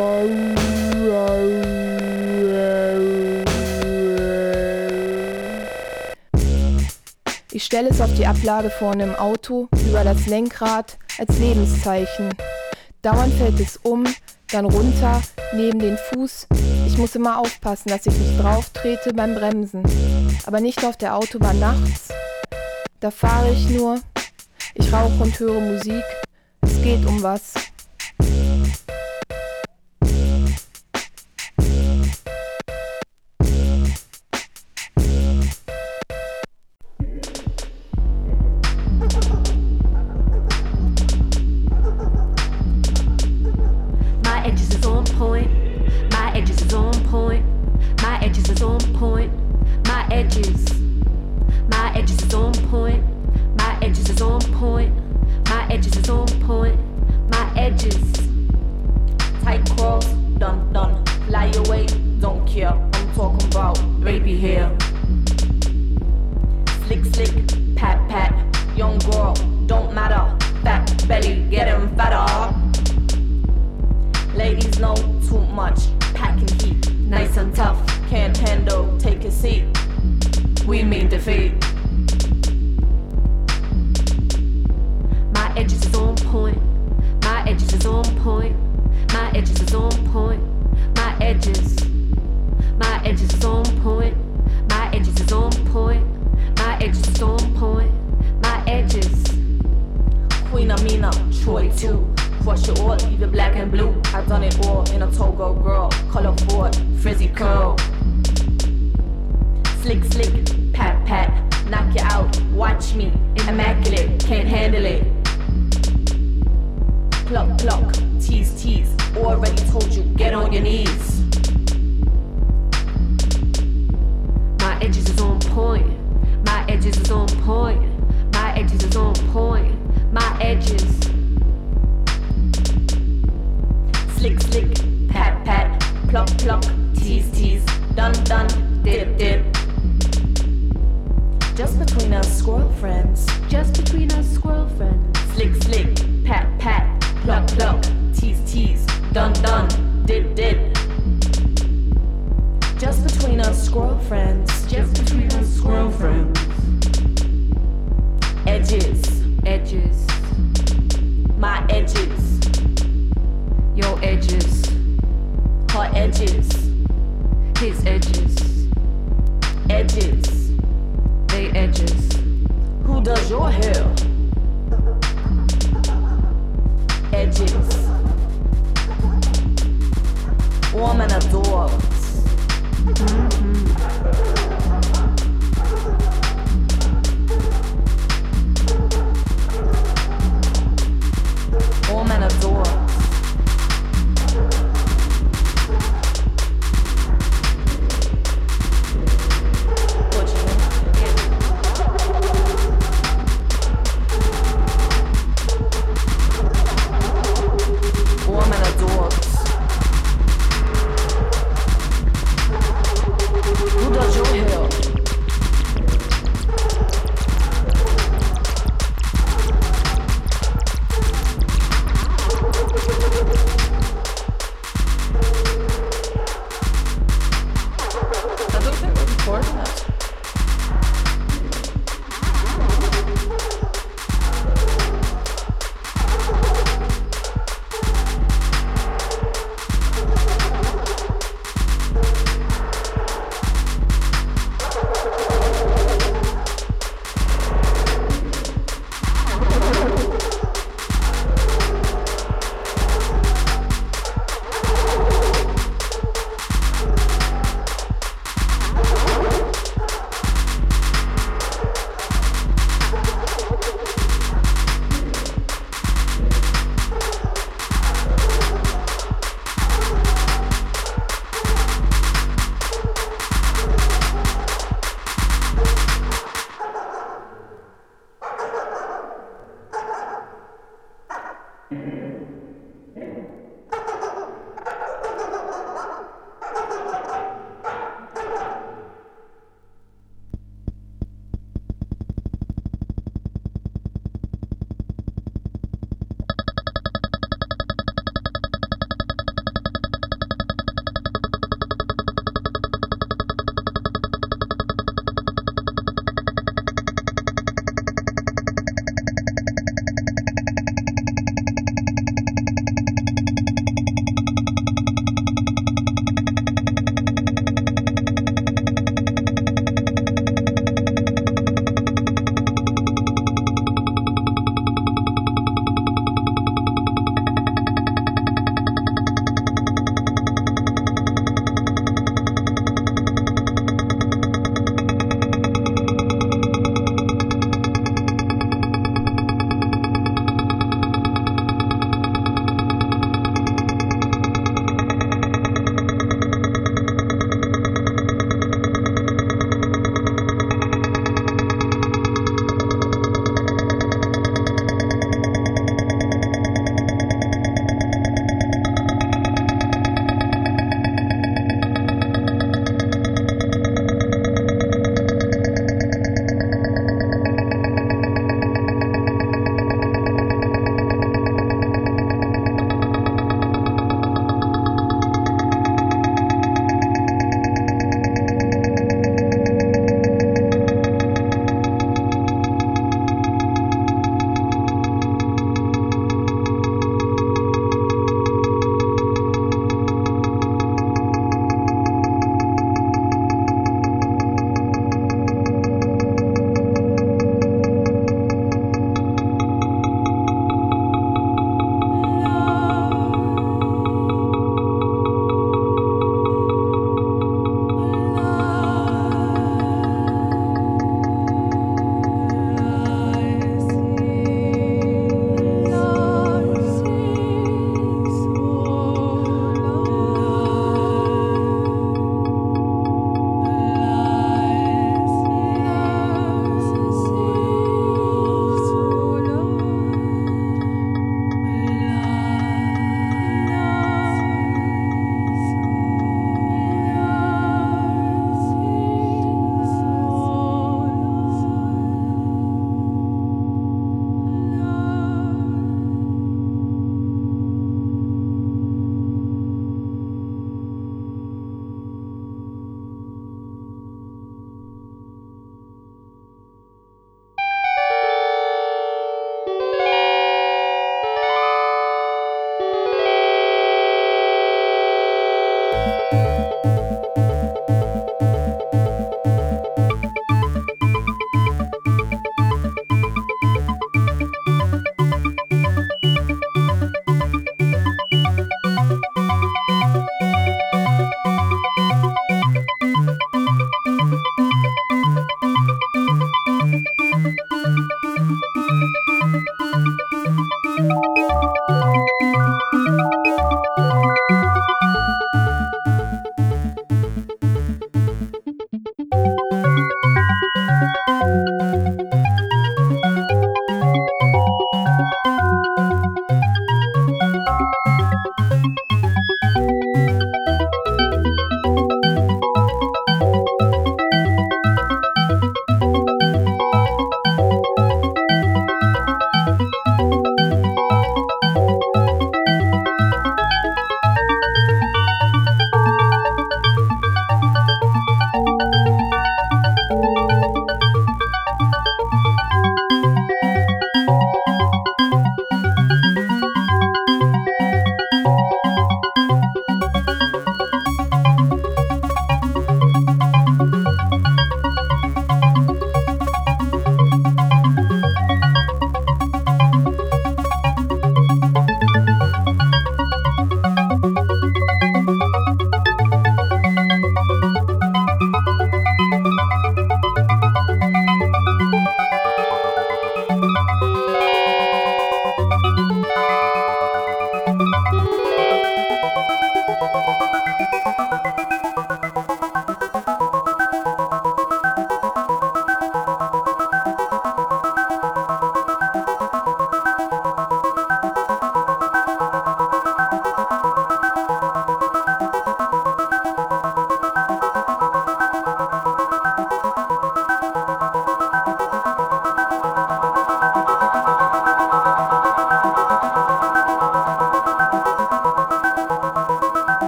[7.60, 12.30] Ich stelle es auf die Ablage vorne im Auto, über das Lenkrad, als Lebenszeichen.
[13.02, 14.06] Dauernd fällt es um,
[14.50, 15.20] dann runter,
[15.54, 16.46] neben den Fuß.
[16.86, 19.82] Ich muss immer aufpassen, dass ich nicht drauf trete beim Bremsen.
[20.46, 22.08] Aber nicht auf der Autobahn nachts.
[23.00, 24.00] Da fahre ich nur.
[24.72, 26.04] Ich rauche und höre Musik.
[26.62, 27.52] Es geht um was.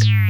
[0.00, 0.29] Cheers.